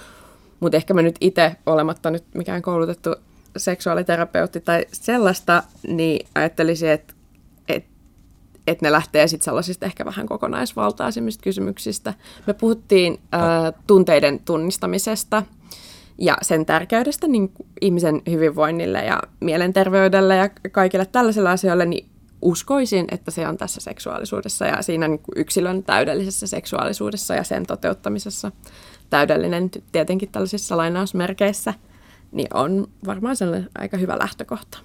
mutta 0.60 0.78
ehkä 0.78 0.94
mä 0.94 1.02
nyt 1.02 1.16
itse 1.22 1.56
olematta 1.66 2.12
nyt 2.12 2.24
mikään 2.36 2.62
koulutettu 2.62 3.16
seksuaaliterapeutti 3.58 4.62
tai 4.62 4.86
sellaista, 4.92 5.64
niin 5.88 6.28
ajattelisin, 6.36 6.90
että 6.90 7.14
et, 7.68 7.86
et 8.68 8.82
ne 8.82 8.92
lähtee 8.92 9.28
sitten 9.28 9.46
sellaisista 9.46 9.86
ehkä 9.86 10.06
vähän 10.06 10.28
kokonaisvaltaisimmista 10.28 11.44
kysymyksistä. 11.44 12.14
Me 12.48 12.54
puhuttiin 12.54 13.20
ää, 13.32 13.74
tunteiden 13.88 14.40
tunnistamisesta– 14.40 15.44
ja 16.22 16.38
sen 16.42 16.66
tärkeydestä 16.66 17.28
niin 17.28 17.52
ihmisen 17.82 18.22
hyvinvoinnille 18.30 19.06
ja 19.06 19.20
mielenterveydelle 19.40 20.36
ja 20.36 20.50
kaikille 20.72 21.06
tällaisille 21.06 21.50
asioille, 21.50 21.86
niin 21.86 22.10
uskoisin, 22.42 23.06
että 23.12 23.32
se 23.32 23.48
on 23.48 23.58
tässä 23.58 23.82
seksuaalisuudessa 23.82 24.66
ja 24.66 24.82
siinä 24.82 25.08
niin 25.08 25.22
yksilön 25.36 25.84
täydellisessä 25.84 26.48
seksuaalisuudessa 26.48 27.36
ja 27.36 27.44
sen 27.44 27.66
toteuttamisessa 27.66 28.52
täydellinen 29.10 29.70
tietenkin 29.92 30.30
tällaisissa 30.32 30.78
lainausmerkeissä, 30.78 31.74
niin 32.32 32.48
on 32.54 32.88
varmaan 33.06 33.36
sellainen 33.36 33.70
aika 33.78 33.98
hyvä 33.98 34.20
lähtökohta. 34.20 34.78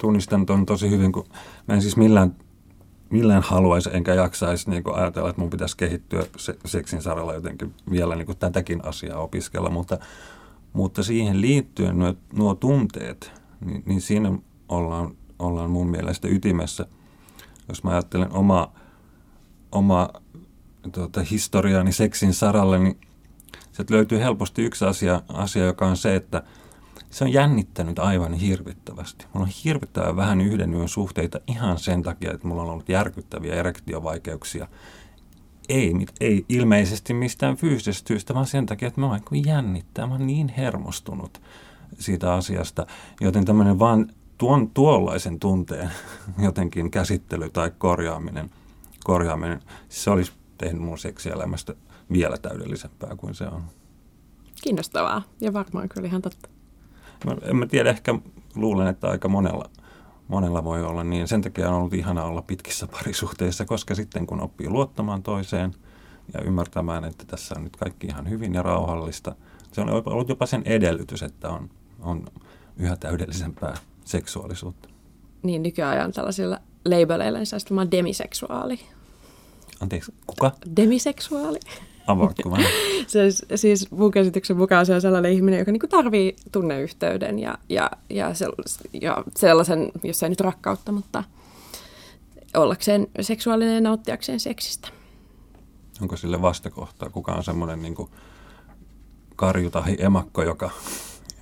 Tunnistan 0.00 0.46
tuon 0.46 0.66
tosi 0.66 0.90
hyvin, 0.90 1.12
kun 1.12 1.26
mä 1.68 1.74
en 1.74 1.82
siis 1.82 1.96
millään 1.96 2.34
millään 3.10 3.42
haluaisi 3.42 3.90
enkä 3.92 4.14
jaksaisi 4.14 4.70
niin 4.70 4.82
ajatella, 4.94 5.30
että 5.30 5.40
mun 5.40 5.50
pitäisi 5.50 5.76
kehittyä 5.76 6.22
se, 6.36 6.58
seksin 6.64 7.02
saralla 7.02 7.34
jotenkin 7.34 7.74
vielä 7.90 8.16
niin 8.16 8.26
kuin 8.26 8.38
tätäkin 8.38 8.84
asiaa 8.84 9.20
opiskella, 9.20 9.70
mutta, 9.70 9.98
mutta 10.72 11.02
siihen 11.02 11.40
liittyen 11.40 11.98
nuo, 11.98 12.14
nuo 12.32 12.54
tunteet, 12.54 13.32
niin, 13.64 13.82
niin 13.86 14.00
siinä 14.00 14.38
ollaan, 14.68 15.16
ollaan 15.38 15.70
mun 15.70 15.90
mielestä 15.90 16.28
ytimessä. 16.28 16.86
Jos 17.68 17.84
mä 17.84 17.90
ajattelen 17.90 18.32
oma, 18.32 18.72
oma 19.72 20.08
tuota, 20.92 21.22
historiaani 21.22 21.92
seksin 21.92 22.34
saralle, 22.34 22.78
niin 22.78 23.00
sieltä 23.72 23.94
löytyy 23.94 24.18
helposti 24.18 24.62
yksi 24.62 24.84
asia, 24.84 25.22
asia, 25.28 25.64
joka 25.64 25.86
on 25.86 25.96
se, 25.96 26.16
että– 26.16 26.42
se 27.16 27.24
on 27.24 27.32
jännittänyt 27.32 27.98
aivan 27.98 28.34
hirvittävästi. 28.34 29.26
Mulla 29.32 29.46
on 29.46 29.52
hirvittävän 29.64 30.16
vähän 30.16 30.40
yhden 30.40 30.74
yön 30.74 30.88
suhteita 30.88 31.40
ihan 31.46 31.78
sen 31.78 32.02
takia, 32.02 32.32
että 32.32 32.48
mulla 32.48 32.62
on 32.62 32.70
ollut 32.70 32.88
järkyttäviä 32.88 33.54
erektiovaikeuksia. 33.54 34.68
Ei, 35.68 36.06
ei 36.20 36.44
ilmeisesti 36.48 37.14
mistään 37.14 37.56
fyysisestä 37.56 38.08
syystä, 38.08 38.34
vaan 38.34 38.46
sen 38.46 38.66
takia, 38.66 38.88
että 38.88 39.00
mä 39.00 39.06
oon 39.06 39.20
jännittää. 39.46 40.06
Mä 40.06 40.14
oon 40.14 40.26
niin 40.26 40.48
hermostunut 40.48 41.42
siitä 41.98 42.34
asiasta, 42.34 42.86
joten 43.20 43.44
tämmöinen 43.44 43.78
vaan 43.78 44.12
tuon 44.38 44.70
tuollaisen 44.70 45.40
tunteen 45.40 45.90
jotenkin 46.46 46.90
käsittely 46.90 47.50
tai 47.50 47.72
korjaaminen, 47.78 48.50
korjaaminen 49.04 49.62
se 49.88 50.10
olisi 50.10 50.32
tehnyt 50.58 50.82
mun 50.82 50.98
seksielämästä 50.98 51.74
vielä 52.12 52.36
täydellisempää 52.36 53.16
kuin 53.16 53.34
se 53.34 53.44
on. 53.44 53.62
Kiinnostavaa 54.62 55.22
ja 55.40 55.52
varmaan 55.52 55.88
kyllä 55.88 56.08
ihan 56.08 56.22
totta. 56.22 56.55
Mä, 57.24 57.36
en 57.42 57.56
mä 57.56 57.66
tiedä, 57.66 57.90
ehkä 57.90 58.14
luulen, 58.54 58.86
että 58.86 59.08
aika 59.08 59.28
monella, 59.28 59.70
monella 60.28 60.64
voi 60.64 60.84
olla 60.84 61.04
niin. 61.04 61.28
Sen 61.28 61.42
takia 61.42 61.68
on 61.68 61.74
ollut 61.74 61.94
ihana 61.94 62.24
olla 62.24 62.42
pitkissä 62.42 62.86
parisuhteissa, 62.98 63.64
koska 63.64 63.94
sitten 63.94 64.26
kun 64.26 64.40
oppii 64.40 64.68
luottamaan 64.68 65.22
toiseen 65.22 65.74
ja 66.34 66.40
ymmärtämään, 66.40 67.04
että 67.04 67.24
tässä 67.26 67.54
on 67.58 67.64
nyt 67.64 67.76
kaikki 67.76 68.06
ihan 68.06 68.30
hyvin 68.30 68.54
ja 68.54 68.62
rauhallista, 68.62 69.34
se 69.72 69.80
on 69.80 69.90
ollut 69.90 70.28
jopa 70.28 70.46
sen 70.46 70.62
edellytys, 70.64 71.22
että 71.22 71.48
on, 71.48 71.70
on 72.00 72.26
yhä 72.76 72.96
täydellisempää 72.96 73.74
seksuaalisuutta. 74.04 74.88
Niin, 75.42 75.62
nykyajan 75.62 76.12
tällaisilla 76.12 76.58
labeleilla 76.84 77.38
niin 77.38 77.90
demiseksuaali. 77.90 78.80
Anteeksi, 79.80 80.14
kuka? 80.26 80.52
Demiseksuaali. 80.76 81.58
Avaatko 82.06 82.56
se, 83.06 83.56
siis 83.56 83.90
mun 83.90 84.10
käsityksen 84.10 84.56
mukaan 84.56 84.86
se 84.86 84.94
on 84.94 85.00
sellainen 85.00 85.32
ihminen, 85.32 85.58
joka 85.58 85.72
niinku 85.72 85.86
tarvii 85.86 86.36
tunneyhteyden 86.52 87.38
ja, 87.38 87.58
ja, 87.68 87.90
ja, 88.10 88.32
ja 88.92 89.24
sellaisen, 89.36 89.92
jos 90.02 90.22
ei 90.22 90.28
nyt 90.28 90.40
rakkautta, 90.40 90.92
mutta 90.92 91.24
ollakseen 92.56 93.06
seksuaalinen 93.20 93.74
ja 93.74 93.80
nauttiakseen 93.80 94.40
seksistä. 94.40 94.88
Onko 96.02 96.16
sille 96.16 96.42
vastakohtaa? 96.42 97.10
Kuka 97.10 97.32
on 97.32 97.44
semmoinen 97.44 97.82
niin 97.82 97.94
karju 99.36 99.70
tai 99.70 99.96
emakko, 99.98 100.42
joka, 100.42 100.70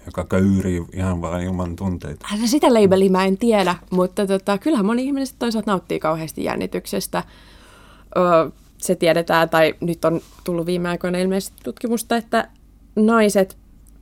joka 0.06 0.24
köyrii 0.24 0.84
ihan 0.92 1.22
vain 1.22 1.44
ilman 1.44 1.76
tunteita? 1.76 2.26
Äh, 2.32 2.40
sitä 2.44 2.74
labeliä 2.74 3.10
mä 3.10 3.24
en 3.24 3.38
tiedä, 3.38 3.74
mutta 3.90 4.26
tota, 4.26 4.58
kyllähän 4.58 4.86
moni 4.86 5.04
ihminen 5.04 5.26
toisaalta 5.38 5.70
nauttii 5.70 5.98
kauheasti 5.98 6.44
jännityksestä. 6.44 7.24
Öö, 8.16 8.50
se 8.86 8.94
tiedetään, 8.94 9.48
tai 9.48 9.74
nyt 9.80 10.04
on 10.04 10.20
tullut 10.44 10.66
viime 10.66 10.88
aikoina 10.88 11.18
ilmeisesti 11.18 11.56
tutkimusta, 11.64 12.16
että 12.16 12.48
naiset 12.96 13.56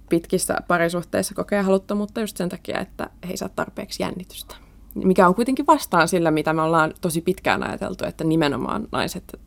pitkissä 0.09 0.57
parisuhteissa 0.69 1.35
kokee 1.35 1.63
haluttomuutta 1.63 2.21
just 2.21 2.37
sen 2.37 2.49
takia, 2.49 2.81
että 2.81 3.11
he 3.25 3.31
ei 3.31 3.37
saa 3.37 3.49
tarpeeksi 3.49 4.03
jännitystä. 4.03 4.55
Mikä 4.95 5.29
on 5.29 5.35
kuitenkin 5.35 5.67
vastaan 5.67 6.09
sillä, 6.09 6.31
mitä 6.31 6.53
me 6.53 6.63
ollaan 6.63 6.95
tosi 7.01 7.21
pitkään 7.21 7.63
ajateltu, 7.63 8.05
että 8.05 8.25
nimenomaan 8.25 8.89
naiset 8.93 9.41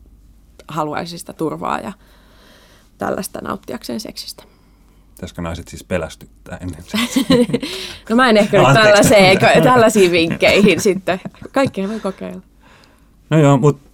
haluaisi 0.68 1.18
sitä 1.18 1.32
turvaa 1.32 1.78
ja 1.78 1.92
tällaista 2.98 3.40
nauttiakseen 3.42 4.00
seksistä. 4.00 4.44
Pitäisikö 5.14 5.42
naiset 5.42 5.68
siis 5.68 5.84
pelästyttää 5.84 6.58
ennen 6.60 6.84
No 8.10 8.16
mä 8.16 8.30
en 8.30 8.36
ehkä 8.36 8.58
nyt 8.58 8.74
tällaisiin, 8.74 9.38
tällaisiin 9.62 10.10
vinkkeihin 10.10 10.80
sitten. 10.80 11.20
Kaikkea 11.52 11.88
voi 11.88 12.00
kokeilla. 12.00 12.42
No 13.30 13.38
joo, 13.38 13.56
mutta 13.56 13.85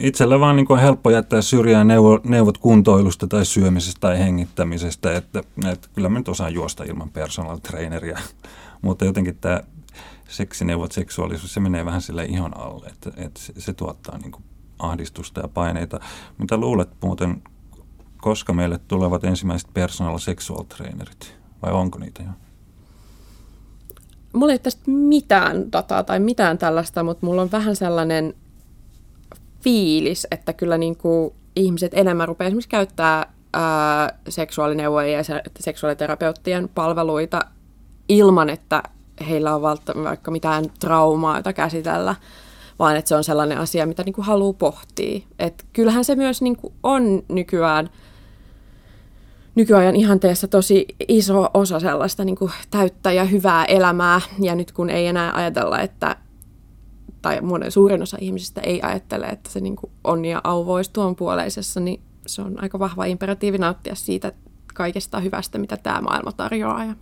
itsellä 0.00 0.40
vaan 0.40 0.56
niin 0.56 0.66
on 0.68 0.78
helppo 0.78 1.10
jättää 1.10 1.42
syrjään 1.42 1.88
neuvo, 1.88 2.20
neuvot 2.24 2.58
kuntoilusta 2.58 3.26
tai 3.26 3.44
syömisestä 3.44 4.00
tai 4.00 4.18
hengittämisestä, 4.18 5.16
että, 5.16 5.42
että 5.72 5.88
kyllä 5.94 6.08
mä 6.08 6.18
nyt 6.18 6.28
osaan 6.28 6.54
juosta 6.54 6.84
ilman 6.84 7.10
personal 7.10 7.56
traineria, 7.56 8.18
mutta 8.82 9.04
jotenkin 9.04 9.36
tämä 9.40 9.60
seksineuvot, 10.28 10.92
seksuaalisuus, 10.92 11.54
se 11.54 11.60
menee 11.60 11.84
vähän 11.84 12.02
sille 12.02 12.24
ihon 12.24 12.56
alle, 12.56 12.86
että, 12.86 13.10
että 13.16 13.40
se, 13.40 13.52
se 13.58 13.72
tuottaa 13.72 14.18
niin 14.18 14.32
kuin 14.32 14.44
ahdistusta 14.78 15.40
ja 15.40 15.48
paineita. 15.48 16.00
Mitä 16.38 16.56
luulet 16.56 16.88
muuten, 17.02 17.42
koska 18.16 18.52
meille 18.52 18.80
tulevat 18.88 19.24
ensimmäiset 19.24 19.68
personal 19.74 20.18
sexual 20.18 20.62
trainerit, 20.62 21.34
vai 21.62 21.72
onko 21.72 21.98
niitä 21.98 22.22
jo? 22.22 22.30
Mulla 24.32 24.52
ei 24.52 24.58
tästä 24.58 24.90
mitään 24.90 25.72
dataa 25.72 26.04
tai 26.04 26.20
mitään 26.20 26.58
tällaista, 26.58 27.02
mutta 27.02 27.26
mulla 27.26 27.42
on 27.42 27.52
vähän 27.52 27.76
sellainen 27.76 28.34
fiilis, 29.62 30.26
että 30.30 30.52
kyllä 30.52 30.78
niin 30.78 30.96
kuin 30.96 31.32
ihmiset 31.56 31.92
enemmän 31.94 32.28
rupeaa 32.28 32.46
esimerkiksi 32.46 32.68
käyttää 32.68 33.32
ää, 33.52 34.18
seksuaalineuvoja 34.28 35.08
ja 35.08 35.22
seksuaaliterapeuttien 35.60 36.68
palveluita 36.74 37.40
ilman, 38.08 38.50
että 38.50 38.82
heillä 39.28 39.54
on 39.54 39.62
vaikka 39.62 40.30
mitään 40.30 40.64
traumaa, 40.80 41.36
jota 41.36 41.52
käsitellä, 41.52 42.14
vaan 42.78 42.96
että 42.96 43.08
se 43.08 43.14
on 43.14 43.24
sellainen 43.24 43.58
asia, 43.58 43.86
mitä 43.86 44.02
niin 44.02 44.12
kuin 44.12 44.24
haluaa 44.24 44.52
pohtia. 44.52 45.20
Et 45.38 45.66
kyllähän 45.72 46.04
se 46.04 46.16
myös 46.16 46.42
niin 46.42 46.56
kuin 46.56 46.74
on 46.82 47.22
nykyään 47.28 47.90
nykyajan 49.54 49.96
ihanteessa 49.96 50.48
tosi 50.48 50.86
iso 51.08 51.50
osa 51.54 51.80
sellaista 51.80 52.24
niin 52.24 52.36
kuin 52.36 52.50
täyttä 52.70 53.12
ja 53.12 53.24
hyvää 53.24 53.64
elämää. 53.64 54.20
Ja 54.40 54.54
nyt 54.54 54.72
kun 54.72 54.90
ei 54.90 55.06
enää 55.06 55.32
ajatella, 55.34 55.80
että 55.80 56.16
tai 57.22 57.40
monen 57.40 57.72
suurin 57.72 58.02
osa 58.02 58.16
ihmisistä 58.20 58.60
ei 58.60 58.82
ajattele, 58.82 59.26
että 59.26 59.50
se 59.50 59.60
niin 59.60 59.76
kuin 59.76 59.92
on 60.04 60.24
ja 60.24 60.40
auvois 60.44 60.88
tuon 60.88 61.16
puoleisessa, 61.16 61.80
niin 61.80 62.00
se 62.26 62.42
on 62.42 62.62
aika 62.62 62.78
vahva 62.78 63.04
imperatiivi 63.04 63.58
nauttia 63.58 63.94
siitä 63.94 64.32
kaikesta 64.74 65.20
hyvästä, 65.20 65.58
mitä 65.58 65.76
tämä 65.76 66.00
maailma 66.00 66.32
tarjoaa. 66.32 66.84
Ja 66.84 66.94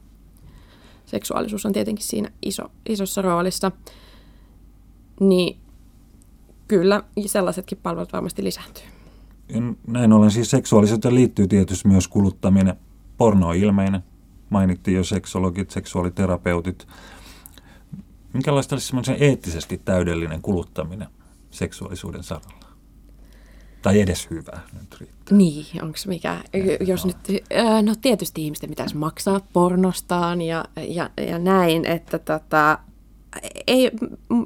seksuaalisuus 1.07 1.67
on 1.67 1.73
tietenkin 1.73 2.07
siinä 2.07 2.31
iso, 2.43 2.63
isossa 2.89 3.23
roolissa. 3.23 3.73
Niin 5.21 5.61
kyllä 6.69 7.03
sellaisetkin 7.27 7.79
palvelut 7.83 8.13
varmasti 8.13 8.45
lisääntyy. 8.45 8.85
Näin 9.87 10.13
ollen 10.13 10.31
siis 10.31 10.51
seksuaalisuuteen 10.51 11.15
liittyy 11.15 11.47
tietysti 11.47 11.89
myös 11.89 12.09
kuluttaminen. 12.09 12.77
Porno 13.17 13.49
on 13.49 13.57
ilmeinen. 13.57 14.05
Mainittiin 14.51 14.97
jo 14.97 15.05
seksologit, 15.05 15.71
seksuaaliterapeutit. 15.71 16.87
Minkälaista 18.33 18.75
olisi 18.75 18.87
semmoisen 18.87 19.17
eettisesti 19.21 19.81
täydellinen 19.85 20.43
kuluttaminen 20.43 21.09
seksuaalisuuden 21.51 22.23
saralla? 22.23 22.69
Tai 23.83 24.01
edes 24.01 24.31
hyvä 24.31 24.61
nyt 24.81 25.01
riittää. 25.01 25.37
Niin, 25.37 25.83
onko 25.83 25.99
mikä, 26.07 26.41
jos 26.87 27.07
nyt, 27.07 27.17
no 27.83 27.95
tietysti 28.01 28.45
ihmisten 28.45 28.71
pitäisi 28.71 28.97
maksaa 28.97 29.41
pornostaan 29.53 30.43
ja, 30.43 30.65
ja, 30.77 31.11
ja 31.17 31.39
näin, 31.39 31.87
että 31.87 32.19
tota, 32.19 32.79
ei, 33.67 33.91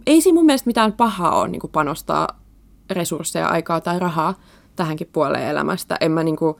ei 0.07 0.21
siinä 0.21 0.35
mun 0.35 0.47
mielestä 0.47 0.67
mitään 0.67 0.93
pahaa 0.93 1.41
ole 1.41 1.49
niin 1.49 1.61
panostaa 1.73 2.41
resursseja, 2.91 3.49
aikaa 3.49 3.81
tai 3.81 3.99
rahaa 3.99 4.35
tähänkin 4.77 5.11
puoleen 5.13 5.49
elämästä. 5.49 5.97
En 6.01 6.13
mä 6.13 6.23
niin 6.23 6.37
kuin, 6.37 6.57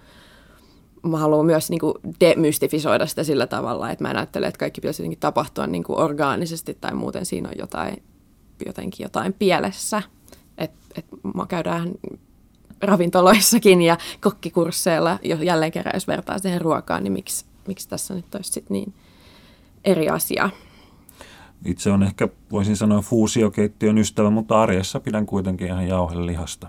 mä 1.03 1.19
haluan 1.19 1.47
myös 1.47 1.71
niin 1.71 1.81
kuin 1.81 1.95
demystifisoida 2.21 3.07
sitä 3.07 3.25
sillä 3.25 3.47
tavalla, 3.47 3.91
että 3.91 4.05
mä 4.05 4.11
en 4.11 4.17
ajattele, 4.17 4.47
että 4.47 4.59
kaikki 4.59 4.81
pitäisi 4.81 5.03
jotenkin 5.03 5.21
tapahtua 5.21 5.67
niin 5.67 5.85
kuin 5.85 5.99
orgaanisesti 5.99 6.79
tai 6.81 6.95
muuten 6.95 7.27
siinä 7.27 7.49
on 7.49 7.55
jotain, 7.59 8.03
jotenkin 8.67 9.05
jotain 9.05 9.33
pielessä. 9.33 10.03
Että 10.59 10.79
et 10.97 11.07
mä 11.35 11.47
käydään 11.47 11.91
ravintoloissakin 12.83 13.83
ja 13.83 13.97
kokkikursseilla, 14.21 15.19
jo 15.23 15.37
jälleen 15.37 15.73
kerran 15.73 15.97
jos 15.97 16.09
vertaa 16.09 16.39
siihen 16.39 16.61
ruokaan, 16.61 17.05
niin 17.05 17.13
miksi, 17.13 17.45
miksi 17.67 17.89
tässä 17.89 18.15
nyt 18.15 18.35
olisi 18.35 18.53
sit 18.53 18.71
niin 18.71 18.95
eri 19.85 20.09
asia? 20.09 20.51
Itse 21.65 21.91
on 21.91 22.03
ehkä, 22.03 22.29
voisin 22.51 22.77
sanoa, 22.77 23.01
fuusiokeittiön 23.01 23.99
ystävä, 23.99 24.31
mutta 24.31 24.63
arjessa 24.63 25.01
pidän 25.01 25.27
kuitenkin 25.27 25.67
ihan 25.67 25.89
jauhelihasta. 25.89 26.69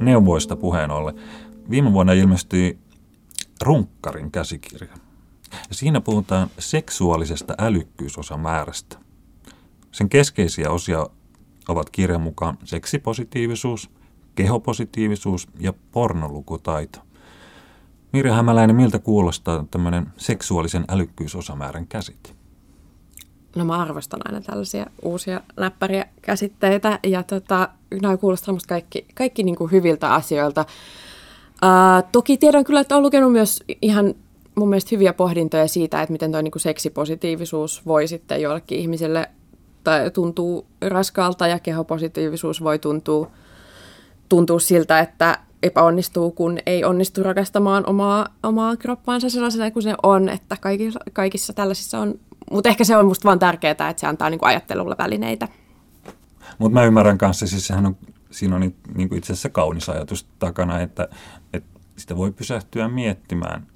Neuvoista 0.00 0.56
puheen 0.56 0.90
ollen. 0.90 1.14
Viime 1.70 1.92
vuonna 1.92 2.12
ilmestyi 2.12 2.78
Runkkarin 3.62 4.30
käsikirja. 4.30 4.92
Ja 5.52 5.74
siinä 5.74 6.00
puhutaan 6.00 6.50
seksuaalisesta 6.58 7.54
älykkyysosamäärästä. 7.58 8.98
Sen 9.92 10.08
keskeisiä 10.08 10.70
osia 10.70 11.06
ovat 11.68 11.90
kirjan 11.90 12.20
mukaan 12.20 12.58
seksipositiivisuus, 12.64 13.90
kehopositiivisuus 14.34 15.48
ja 15.58 15.72
pornolukutaito. 15.92 16.98
Mirja 18.12 18.34
Hämäläinen, 18.34 18.76
miltä 18.76 18.98
kuulostaa 18.98 19.64
tämmöinen 19.70 20.06
seksuaalisen 20.16 20.84
älykkyysosamäärän 20.88 21.86
käsite? 21.86 22.30
No 23.56 23.64
mä 23.64 23.82
arvostan 23.82 24.20
aina 24.24 24.40
tällaisia 24.40 24.86
uusia 25.02 25.40
läppäriä 25.56 26.06
käsitteitä 26.22 26.98
ja 27.06 27.22
tota, 27.22 27.68
nämä 28.02 28.16
kuulostaa 28.16 28.54
musta 28.54 28.68
kaikki, 28.68 29.06
kaikki 29.14 29.42
niin 29.42 29.56
kuin 29.56 29.70
hyviltä 29.70 30.14
asioilta. 30.14 30.64
Toki 32.12 32.36
tiedän 32.36 32.64
kyllä, 32.64 32.80
että 32.80 32.94
olen 32.94 33.02
lukenut 33.02 33.32
myös 33.32 33.64
ihan 33.82 34.14
mun 34.54 34.68
mielestä 34.68 34.88
hyviä 34.92 35.12
pohdintoja 35.12 35.68
siitä, 35.68 36.02
että 36.02 36.12
miten 36.12 36.32
tuo 36.32 36.40
niin 36.40 36.52
seksipositiivisuus 36.56 37.86
voi 37.86 38.08
sitten 38.08 38.42
joillekin 38.42 38.78
ihmiselle 38.78 39.30
tai 39.84 40.10
tuntuu 40.10 40.66
raskaalta 40.80 41.46
ja 41.46 41.58
kehopositiivisuus 41.58 42.62
voi 42.62 42.78
tuntua, 42.78 43.30
tuntua 44.28 44.60
siltä, 44.60 45.00
että 45.00 45.38
epäonnistuu, 45.62 46.30
kun 46.30 46.58
ei 46.66 46.84
onnistu 46.84 47.22
rakastamaan 47.22 47.84
omaa, 47.86 48.28
omaa 48.42 48.76
kroppaansa 48.76 49.30
sellaisena 49.30 49.70
kuin 49.70 49.82
se 49.82 49.94
on, 50.02 50.28
että 50.28 50.56
kaikissa, 50.60 51.00
kaikissa 51.12 51.52
tällaisissa 51.52 51.98
on, 51.98 52.14
mutta 52.50 52.68
ehkä 52.68 52.84
se 52.84 52.96
on 52.96 53.06
musta 53.06 53.24
vaan 53.24 53.38
tärkeää, 53.38 53.70
että 53.70 53.94
se 53.96 54.06
antaa 54.06 54.30
niin 54.30 54.38
kuin 54.38 54.48
ajattelulle 54.48 54.94
välineitä. 54.98 55.48
Mutta 56.58 56.74
mä 56.74 56.84
ymmärrän 56.84 57.18
kanssa, 57.18 57.46
siis 57.46 57.66
sehän 57.66 57.86
on, 57.86 57.96
siinä 58.30 58.56
on 58.56 58.72
niin 58.94 59.08
kuin 59.08 59.18
itse 59.18 59.32
asiassa 59.32 59.48
kaunis 59.48 59.88
ajatus 59.88 60.26
takana, 60.38 60.80
että, 60.80 61.08
että 61.52 61.80
sitä 61.96 62.16
voi 62.16 62.32
pysähtyä 62.32 62.88
miettimään 62.88 63.66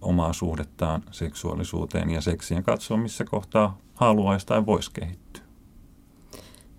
omaa 0.00 0.32
suhdettaan 0.32 1.02
seksuaalisuuteen 1.10 2.10
ja 2.10 2.20
seksiin 2.20 2.56
ja 2.56 2.62
katsoa, 2.62 2.96
missä 2.96 3.24
kohtaa 3.24 3.78
haluaisi 3.94 4.46
tai 4.46 4.66
voisi 4.66 4.90
kehittyä. 4.92 5.42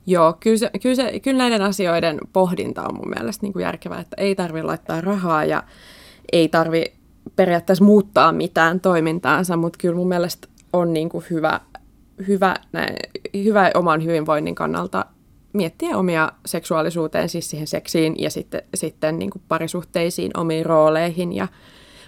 Joo, 0.05 0.37
kyllä, 0.39 0.57
se, 0.57 0.71
kyllä, 0.81 0.95
se, 0.95 1.19
kyllä 1.19 1.37
näiden 1.37 1.61
asioiden 1.61 2.19
pohdinta 2.33 2.83
on 2.83 2.95
mun 2.95 3.09
mielestä 3.15 3.45
niin 3.45 3.53
kuin 3.53 3.63
järkevää, 3.63 3.99
että 3.99 4.15
ei 4.19 4.35
tarvitse 4.35 4.65
laittaa 4.65 5.01
rahaa 5.01 5.45
ja 5.45 5.63
ei 6.31 6.49
tarvitse 6.49 6.93
periaatteessa 7.35 7.85
muuttaa 7.85 8.31
mitään 8.31 8.79
toimintaansa, 8.79 9.57
mutta 9.57 9.77
kyllä 9.77 9.95
mun 9.95 10.07
mielestä 10.07 10.47
on 10.73 10.93
niin 10.93 11.09
kuin 11.09 11.25
hyvä, 11.29 11.59
hyvä, 12.27 12.55
näin, 12.71 12.95
hyvä 13.43 13.71
oman 13.73 14.03
hyvinvoinnin 14.03 14.55
kannalta 14.55 15.05
miettiä 15.53 15.97
omia 15.97 16.31
seksuaalisuuteen, 16.45 17.29
siis 17.29 17.49
siihen 17.49 17.67
seksiin 17.67 18.15
ja 18.17 18.29
sitten, 18.29 18.61
sitten 18.73 19.19
niin 19.19 19.29
kuin 19.29 19.41
parisuhteisiin, 19.47 20.31
omiin 20.37 20.65
rooleihin 20.65 21.33
ja 21.33 21.47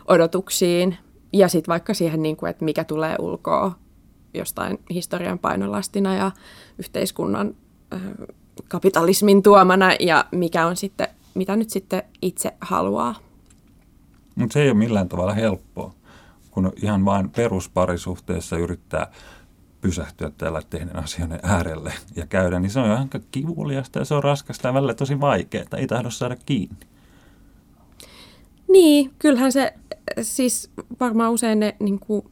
odotuksiin 0.07 0.97
ja 1.33 1.47
sitten 1.47 1.71
vaikka 1.71 1.93
siihen, 1.93 2.23
niin 2.23 2.37
kuin, 2.37 2.49
että 2.49 2.65
mikä 2.65 2.83
tulee 2.83 3.15
ulkoa 3.19 3.75
jostain 4.33 4.79
historian 4.89 5.39
painolastina 5.39 6.15
ja 6.15 6.31
yhteiskunnan 6.77 7.55
kapitalismin 8.67 9.43
tuomana 9.43 9.89
ja 9.99 10.25
mikä 10.31 10.67
on 10.67 10.75
sitten, 10.75 11.07
mitä 11.33 11.55
nyt 11.55 11.69
sitten 11.69 12.03
itse 12.21 12.53
haluaa. 12.61 13.15
Mutta 14.35 14.53
se 14.53 14.61
ei 14.61 14.69
ole 14.69 14.77
millään 14.77 15.09
tavalla 15.09 15.33
helppoa, 15.33 15.93
kun 16.51 16.73
ihan 16.83 17.05
vain 17.05 17.29
perusparisuhteessa 17.29 18.57
yrittää 18.57 19.11
pysähtyä 19.81 20.31
tällä 20.37 20.61
tehden 20.69 20.95
asioiden 20.95 21.39
äärelle 21.43 21.93
ja 22.15 22.25
käydä, 22.25 22.59
niin 22.59 22.69
se 22.69 22.79
on 22.79 22.91
ihan 22.91 23.09
kivuliasta 23.31 23.99
ja 23.99 24.05
se 24.05 24.13
on 24.13 24.23
raskasta 24.23 24.67
ja 24.67 24.73
välillä 24.73 24.93
tosi 24.93 25.21
vaikeaa, 25.21 25.65
ei 25.77 25.87
tahdo 25.87 26.09
saada 26.09 26.35
kiinni. 26.45 26.77
Niin, 28.67 29.11
kyllähän 29.19 29.51
se 29.51 29.73
siis 30.21 30.71
varmaan 30.99 31.31
usein 31.31 31.59
ne 31.59 31.75
niin 31.79 31.99
kuin, 31.99 32.25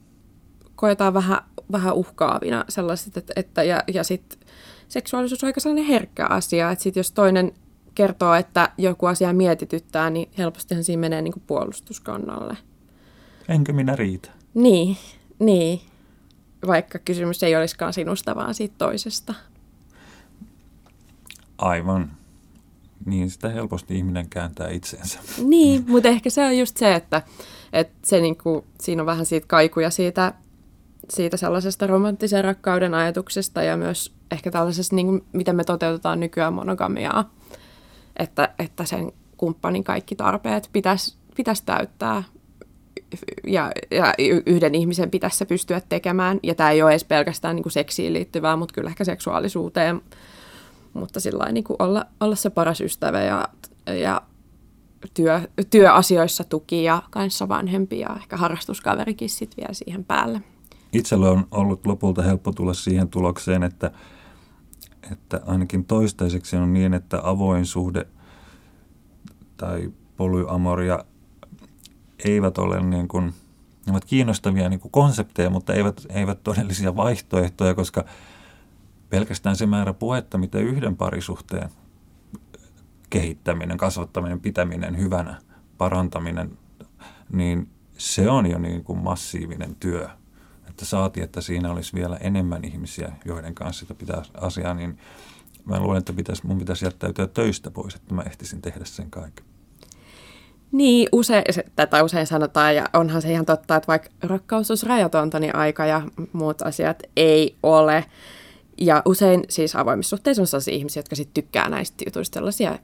koetaan 0.76 1.14
vähän, 1.14 1.42
vähän 1.72 1.94
uhkaavina 1.94 2.66
sellaiset, 2.70 3.18
että, 3.18 3.34
että 3.36 3.64
ja, 3.64 3.84
ja 3.94 4.04
sitten 4.04 4.40
seksuaalisuus 4.88 5.44
on 5.44 5.48
aika 5.48 5.60
sellainen 5.60 5.86
herkkä 5.86 6.26
asia, 6.26 6.72
että 6.72 6.84
sit 6.84 6.96
jos 6.96 7.12
toinen, 7.12 7.52
kertoo, 7.96 8.34
että 8.34 8.72
joku 8.78 9.06
asia 9.06 9.34
mietityttää, 9.34 10.10
niin 10.10 10.32
helpostihan 10.38 10.84
siinä 10.84 11.00
menee 11.00 11.22
niin 11.22 11.34
kuin 11.34 11.44
puolustuskannalle. 11.48 12.58
Enkö 13.50 13.74
minä 13.74 13.96
riitä? 13.96 14.30
Niin, 14.54 14.98
niin. 15.40 15.82
Vaikka 16.68 17.00
kysymys 17.00 17.44
ei 17.44 17.56
olisikaan 17.56 17.94
sinusta, 17.94 18.36
vaan 18.36 18.54
siitä 18.54 18.76
toisesta. 18.78 19.34
Aivan. 21.58 22.12
Niin 23.06 23.30
sitä 23.30 23.50
helposti 23.50 23.98
ihminen 23.98 24.30
kääntää 24.30 24.70
itseensä. 24.70 25.20
Niin, 25.44 25.86
mutta 25.88 26.10
ehkä 26.10 26.30
se 26.30 26.46
on 26.46 26.58
just 26.58 26.78
se, 26.78 26.96
että, 26.96 27.22
että 27.74 27.98
se 28.04 28.22
niinku, 28.22 28.66
siinä 28.82 29.02
on 29.02 29.06
vähän 29.06 29.26
siitä 29.26 29.48
kaikuja 29.48 29.90
siitä, 29.90 30.34
siitä 31.10 31.38
sellaisesta 31.38 31.88
romanttisen 31.88 32.44
rakkauden 32.44 32.94
ajatuksesta 32.94 33.64
ja 33.64 33.78
myös 33.78 34.14
ehkä 34.32 34.52
tällaisesta, 34.52 34.96
niin 34.96 35.08
kuin, 35.08 35.26
miten 35.34 35.56
me 35.56 35.64
toteutetaan 35.64 36.20
nykyään 36.20 36.54
monogamiaa. 36.54 37.34
Että, 38.18 38.54
että 38.60 38.86
sen 38.86 39.12
kumppanin 39.38 39.84
kaikki 39.84 40.16
tarpeet 40.16 40.70
pitäisi, 40.74 41.18
pitäisi 41.36 41.64
täyttää 41.66 42.24
ja, 43.48 43.72
ja 43.92 44.14
yhden 44.46 44.76
ihmisen 44.76 45.12
pitäisi 45.12 45.38
se 45.38 45.46
pystyä 45.46 45.82
tekemään. 45.90 46.40
Ja 46.44 46.56
tämä 46.56 46.72
ei 46.72 46.82
ole 46.82 46.92
edes 46.92 47.04
pelkästään 47.04 47.56
niin 47.56 47.64
kuin 47.64 47.74
seksiin 47.74 48.14
liittyvää, 48.14 48.56
mutta 48.56 48.74
kyllä 48.74 48.90
ehkä 48.90 49.04
seksuaalisuuteen. 49.04 50.02
Mutta 50.94 51.20
sillä 51.20 51.52
niin 51.52 51.64
kuin 51.64 51.78
olla, 51.80 52.06
olla 52.20 52.36
se 52.36 52.50
paras 52.50 52.82
ystävä 52.82 53.22
ja, 53.22 53.48
ja 53.86 54.22
työ, 55.14 55.42
työasioissa 55.70 56.44
tuki 56.44 56.84
ja 56.84 57.04
kanssa 57.10 57.48
vanhempi 57.48 58.00
ja 58.00 58.10
ehkä 58.16 58.38
harrastuskaverikin 58.38 59.30
sitten 59.30 59.58
vielä 59.58 59.74
siihen 59.74 60.06
päälle. 60.06 60.42
Itsellä 60.94 61.30
on 61.30 61.48
ollut 61.52 61.86
lopulta 61.86 62.22
helppo 62.22 62.52
tulla 62.52 62.74
siihen 62.74 63.10
tulokseen, 63.10 63.64
että, 63.64 63.92
että 65.12 65.42
ainakin 65.46 65.86
toistaiseksi 65.86 66.58
on 66.58 66.74
niin, 66.74 66.94
että 66.94 67.20
avoin 67.24 67.66
suhde 67.66 68.08
tai 69.58 69.92
polyamoria 70.18 71.06
eivät 72.26 72.58
ole 72.58 72.82
niin 72.82 73.08
kuin, 73.08 73.26
ne 73.86 73.92
ovat 73.92 74.06
kiinnostavia 74.06 74.70
niin 74.70 74.80
kuin 74.80 74.92
konsepteja, 74.92 75.50
mutta 75.50 75.74
eivät, 75.74 76.06
eivät 76.10 76.44
todellisia 76.44 76.96
vaihtoehtoja, 76.96 77.74
koska 77.74 78.06
pelkästään 79.10 79.56
se 79.56 79.66
määrä 79.66 79.94
puhetta, 79.94 80.38
mitä 80.38 80.60
yhden 80.60 80.98
parisuhteen 80.98 81.70
kehittäminen, 83.10 83.78
kasvattaminen, 83.78 84.40
pitäminen 84.40 84.98
hyvänä, 84.98 85.42
parantaminen, 85.78 86.58
niin 87.32 87.70
se 87.98 88.30
on 88.30 88.46
jo 88.46 88.58
niin 88.58 88.84
kuin 88.84 89.00
massiivinen 89.00 89.76
työ. 89.76 90.10
Että 90.70 90.86
saati, 90.86 91.22
että 91.22 91.42
siinä 91.42 91.72
olisi 91.72 91.94
vielä 91.94 92.18
enemmän 92.18 92.66
ihmisiä, 92.66 93.12
joiden 93.26 93.56
kanssa 93.56 93.80
sitä 93.80 93.94
pitää 93.94 94.22
asiaa, 94.34 94.74
niin 94.74 94.98
mä 95.66 95.80
luulen, 95.80 95.98
että 95.98 96.14
pitäisi, 96.14 96.48
mun 96.48 96.58
pitäisi 96.58 96.86
jättäytyä 96.86 97.28
töistä 97.28 97.72
pois, 97.72 97.96
että 97.96 98.16
mä 98.16 98.22
ehtisin 98.22 98.62
tehdä 98.62 98.86
sen 98.86 99.12
kaiken. 99.12 99.46
Niin, 100.72 101.10
usein, 101.12 101.44
tätä 101.76 102.04
usein 102.04 102.28
sanotaan, 102.28 102.76
ja 102.76 102.90
onhan 102.94 103.22
se 103.22 103.32
ihan 103.32 103.46
totta, 103.46 103.76
että 103.76 103.88
vaikka 103.88 104.10
rakkaus 104.22 104.72
olisi 104.72 104.86
rajatonta, 104.86 105.40
niin 105.40 105.56
aika 105.56 105.86
ja 105.86 106.02
muut 106.34 106.62
asiat 106.62 107.04
ei 107.18 107.56
ole. 107.64 108.06
Ja 108.82 109.02
usein 109.06 109.44
siis 109.50 109.76
avoimissa 109.76 110.10
suhteissa 110.10 110.44
on 110.44 110.48
sellaisia 110.48 110.74
ihmisiä, 110.74 111.00
jotka 111.00 111.16
sitten 111.16 111.44
tykkää 111.44 111.70
näistä 111.70 112.04
jutuista, 112.08 112.34
sellaisia 112.34 112.72
ö, 112.72 112.78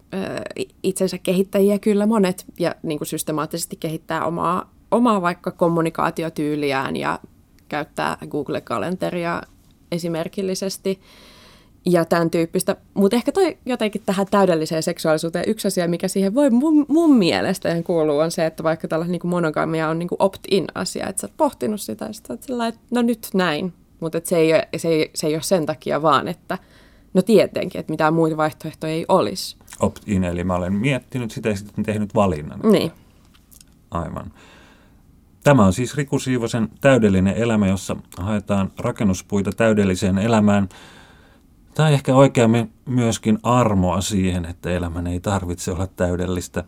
itsensä 0.84 1.18
kehittäjiä 1.18 1.80
kyllä 1.80 2.06
monet, 2.06 2.46
ja 2.60 2.76
niin 2.84 2.98
kuin 2.98 3.08
systemaattisesti 3.08 3.76
kehittää 3.76 4.26
omaa, 4.26 4.72
omaa 4.92 5.22
vaikka 5.22 5.52
kommunikaatiotyyliään 5.52 6.96
ja 6.96 7.20
käyttää 7.70 8.18
Google-kalenteria 8.28 9.42
esimerkillisesti 9.92 11.00
ja 11.86 12.06
tämän 12.06 12.30
tyyppistä. 12.30 12.76
Mutta 12.94 13.16
ehkä 13.16 13.32
toi 13.32 13.58
jotenkin 13.66 14.02
tähän 14.06 14.28
täydelliseen 14.32 14.84
seksuaalisuuteen 14.84 15.46
yksi 15.48 15.68
asia, 15.68 15.88
mikä 15.88 16.08
siihen 16.08 16.36
voi 16.36 16.50
mun, 16.50 16.86
mun 16.88 17.18
mielestä 17.18 17.84
kuuluu, 17.84 18.20
on 18.20 18.32
se, 18.32 18.46
että 18.46 18.64
vaikka 18.64 18.88
tällä 18.88 19.08
niin 19.08 19.22
monogamia 19.24 19.90
on 19.90 20.00
niin 20.00 20.10
opt-in 20.20 20.66
asia, 20.76 21.08
että 21.08 21.22
sä 21.22 21.28
oot 21.28 21.38
pohtinut 21.38 21.82
sitä, 21.82 22.06
että, 22.06 22.46
sillä, 22.46 22.68
että 22.68 22.82
no 22.92 23.02
nyt 23.02 23.28
näin, 23.34 23.74
mutta 24.00 24.22
se, 24.24 24.38
ei 24.38 24.54
ole, 24.54 24.68
se, 24.78 24.88
ei, 24.88 25.12
se 25.16 25.28
ei 25.28 25.34
ole 25.34 25.42
sen 25.42 25.66
takia 25.66 26.02
vaan, 26.02 26.28
että 26.28 26.58
no 27.14 27.22
tietenkin, 27.22 27.80
että 27.80 27.94
mitään 27.94 28.14
muita 28.14 28.38
vaihtoehtoja 28.38 28.94
ei 28.94 29.06
olisi. 29.08 29.58
Opt-in, 29.80 30.24
eli 30.24 30.44
mä 30.44 30.56
olen 30.56 30.74
miettinyt 30.74 31.32
sitä 31.32 31.50
ja 31.50 31.56
sitten 31.56 31.86
tehnyt 31.86 32.16
valinnan. 32.16 32.60
Niin. 32.64 32.92
Aivan. 33.92 34.32
Tämä 35.44 35.66
on 35.66 35.74
siis 35.74 35.96
Riku 35.96 36.20
Siivosen 36.20 36.70
täydellinen 36.82 37.36
elämä, 37.36 37.68
jossa 37.68 37.96
haetaan 38.18 38.72
rakennuspuita 38.80 39.52
täydelliseen 39.52 40.18
elämään– 40.18 40.70
tai 41.76 41.94
ehkä 41.94 42.16
oikeammin 42.16 42.74
myöskin 42.86 43.40
armoa 43.44 44.02
siihen, 44.02 44.46
että 44.46 44.70
elämän 44.70 45.08
ei 45.08 45.20
tarvitse 45.20 45.72
olla 45.72 45.88
täydellistä. 45.88 46.64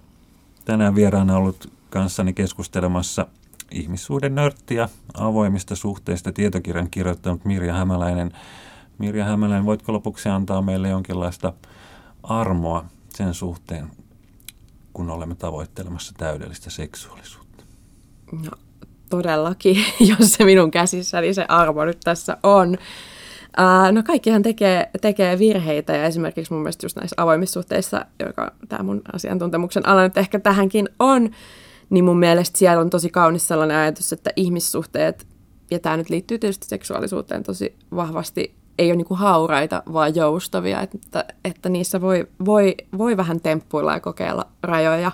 Tänään 0.66 0.96
vieraana 0.96 1.38
ollut 1.38 1.72
kanssani 1.90 2.34
keskustelemassa 2.34 3.28
ihmissuuden 3.72 4.36
nörttiä 4.36 4.90
avoimista 5.14 5.76
suhteista 5.76 6.32
tietokirjan 6.32 6.90
kirjoittanut 6.90 7.46
Mirja 7.46 7.74
Hämäläinen. 7.74 8.32
Mirja 8.98 9.26
Hämäläinen, 9.26 9.66
voitko 9.66 9.94
lopuksi 9.94 10.30
antaa 10.30 10.62
meille 10.62 10.90
jonkinlaista 10.90 11.54
armoa 12.24 12.86
sen 13.10 13.34
suhteen, 13.34 13.92
kun 14.94 15.10
olemme 15.10 15.36
tavoittelemassa 15.36 16.14
täydellistä 16.18 16.70
seksuaalisuutta? 16.70 17.64
No, 18.32 18.52
todellakin, 19.10 19.86
jos 20.20 20.34
se 20.34 20.46
minun 20.46 20.72
käsissäni 20.72 21.34
se 21.34 21.46
armo 21.50 21.86
nyt 21.86 22.00
tässä 22.04 22.38
on. 22.44 22.78
No 23.92 24.04
kaikkihan 24.04 24.42
tekee, 24.42 24.90
tekee 25.02 25.40
virheitä 25.40 25.96
ja 25.96 26.04
esimerkiksi 26.06 26.54
mun 26.54 26.62
mielestä 26.62 26.86
just 26.86 26.98
näissä 26.98 27.14
avoimissa 27.18 27.54
suhteissa, 27.54 28.06
joka 28.26 28.52
tämä 28.70 28.84
mun 28.84 29.02
asiantuntemuksen 29.14 29.88
ala 29.88 30.04
nyt 30.04 30.18
ehkä 30.18 30.40
tähänkin 30.40 30.90
on, 31.00 31.30
niin 31.90 32.06
mun 32.06 32.20
mielestä 32.20 32.58
siellä 32.58 32.82
on 32.82 32.90
tosi 32.90 33.10
kaunis 33.10 33.48
sellainen 33.48 33.78
ajatus, 33.78 34.14
että 34.14 34.30
ihmissuhteet, 34.36 35.28
ja 35.72 35.80
tämä 35.80 35.98
nyt 35.98 36.10
liittyy 36.10 36.40
tietysti 36.40 36.68
seksuaalisuuteen 36.68 37.44
tosi 37.44 37.76
vahvasti, 37.96 38.56
ei 38.80 38.88
ole 38.88 38.96
niinku 38.96 39.16
hauraita, 39.16 39.84
vaan 39.94 40.16
joustavia, 40.16 40.82
että, 40.82 41.26
että 41.46 41.70
niissä 41.70 42.02
voi, 42.02 42.28
voi, 42.46 42.76
voi 42.98 43.18
vähän 43.18 43.42
temppuilla 43.42 43.94
ja 43.94 44.00
kokeilla 44.00 44.46
rajoja, 44.64 45.12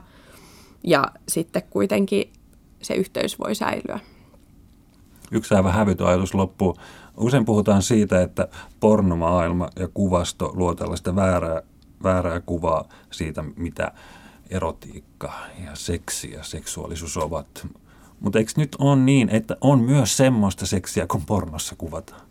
ja 0.83 1.05
sitten 1.29 1.63
kuitenkin 1.69 2.33
se 2.81 2.93
yhteys 2.93 3.39
voi 3.39 3.55
säilyä. 3.55 3.99
Yksi 5.33 5.55
aivan 5.55 5.73
hävytön 5.73 6.07
ajatus 6.07 6.33
loppuu 6.33 6.77
Usein 7.17 7.45
puhutaan 7.45 7.81
siitä, 7.81 8.21
että 8.21 8.47
pornomaailma 8.79 9.69
ja 9.79 9.87
kuvasto 9.93 10.51
luo 10.55 10.75
tällaista 10.75 11.15
väärää, 11.15 11.61
väärää 12.03 12.39
kuvaa 12.39 12.89
siitä, 13.11 13.43
mitä 13.55 13.91
erotiikka 14.49 15.33
ja 15.65 15.71
seksi 15.73 16.31
ja 16.31 16.43
seksuaalisuus 16.43 17.17
ovat. 17.17 17.67
Mutta 18.19 18.39
eikö 18.39 18.51
nyt 18.57 18.75
ole 18.79 18.95
niin, 18.95 19.29
että 19.29 19.57
on 19.61 19.79
myös 19.79 20.17
semmoista 20.17 20.65
seksiä, 20.65 21.07
kun 21.07 21.25
pornossa 21.25 21.75
kuvataan? 21.77 22.21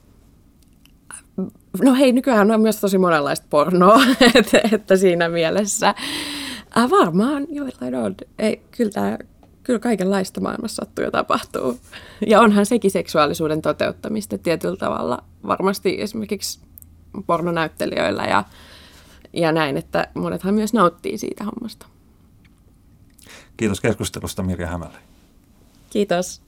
No 1.82 1.94
hei, 1.94 2.12
nykyään 2.12 2.50
on 2.50 2.60
myös 2.60 2.80
tosi 2.80 2.98
monenlaista 2.98 3.46
pornoa, 3.50 4.00
että, 4.34 4.60
että 4.72 4.96
siinä 4.96 5.28
mielessä. 5.28 5.94
Äh, 6.78 6.90
varmaan 6.90 7.46
joillain 7.50 7.94
on. 7.94 8.14
Ei, 8.38 8.62
kyllä 8.76 8.90
tämä 8.90 9.18
kyllä 9.62 9.78
kaikenlaista 9.78 10.40
maailmassa 10.40 10.84
sattuu 10.84 11.04
ja 11.04 11.10
tapahtuu. 11.10 11.80
Ja 12.26 12.40
onhan 12.40 12.66
sekin 12.66 12.90
seksuaalisuuden 12.90 13.62
toteuttamista 13.62 14.38
tietyllä 14.38 14.76
tavalla 14.76 15.24
varmasti 15.46 16.00
esimerkiksi 16.00 16.60
pornonäyttelijöillä 17.26 18.24
ja, 18.24 18.44
ja 19.32 19.52
näin, 19.52 19.76
että 19.76 20.08
monethan 20.14 20.54
myös 20.54 20.72
nauttii 20.72 21.18
siitä 21.18 21.44
hommasta. 21.44 21.86
Kiitos 23.56 23.80
keskustelusta 23.80 24.42
Mirja 24.42 24.66
Hämälle. 24.66 24.98
Kiitos. 25.90 26.42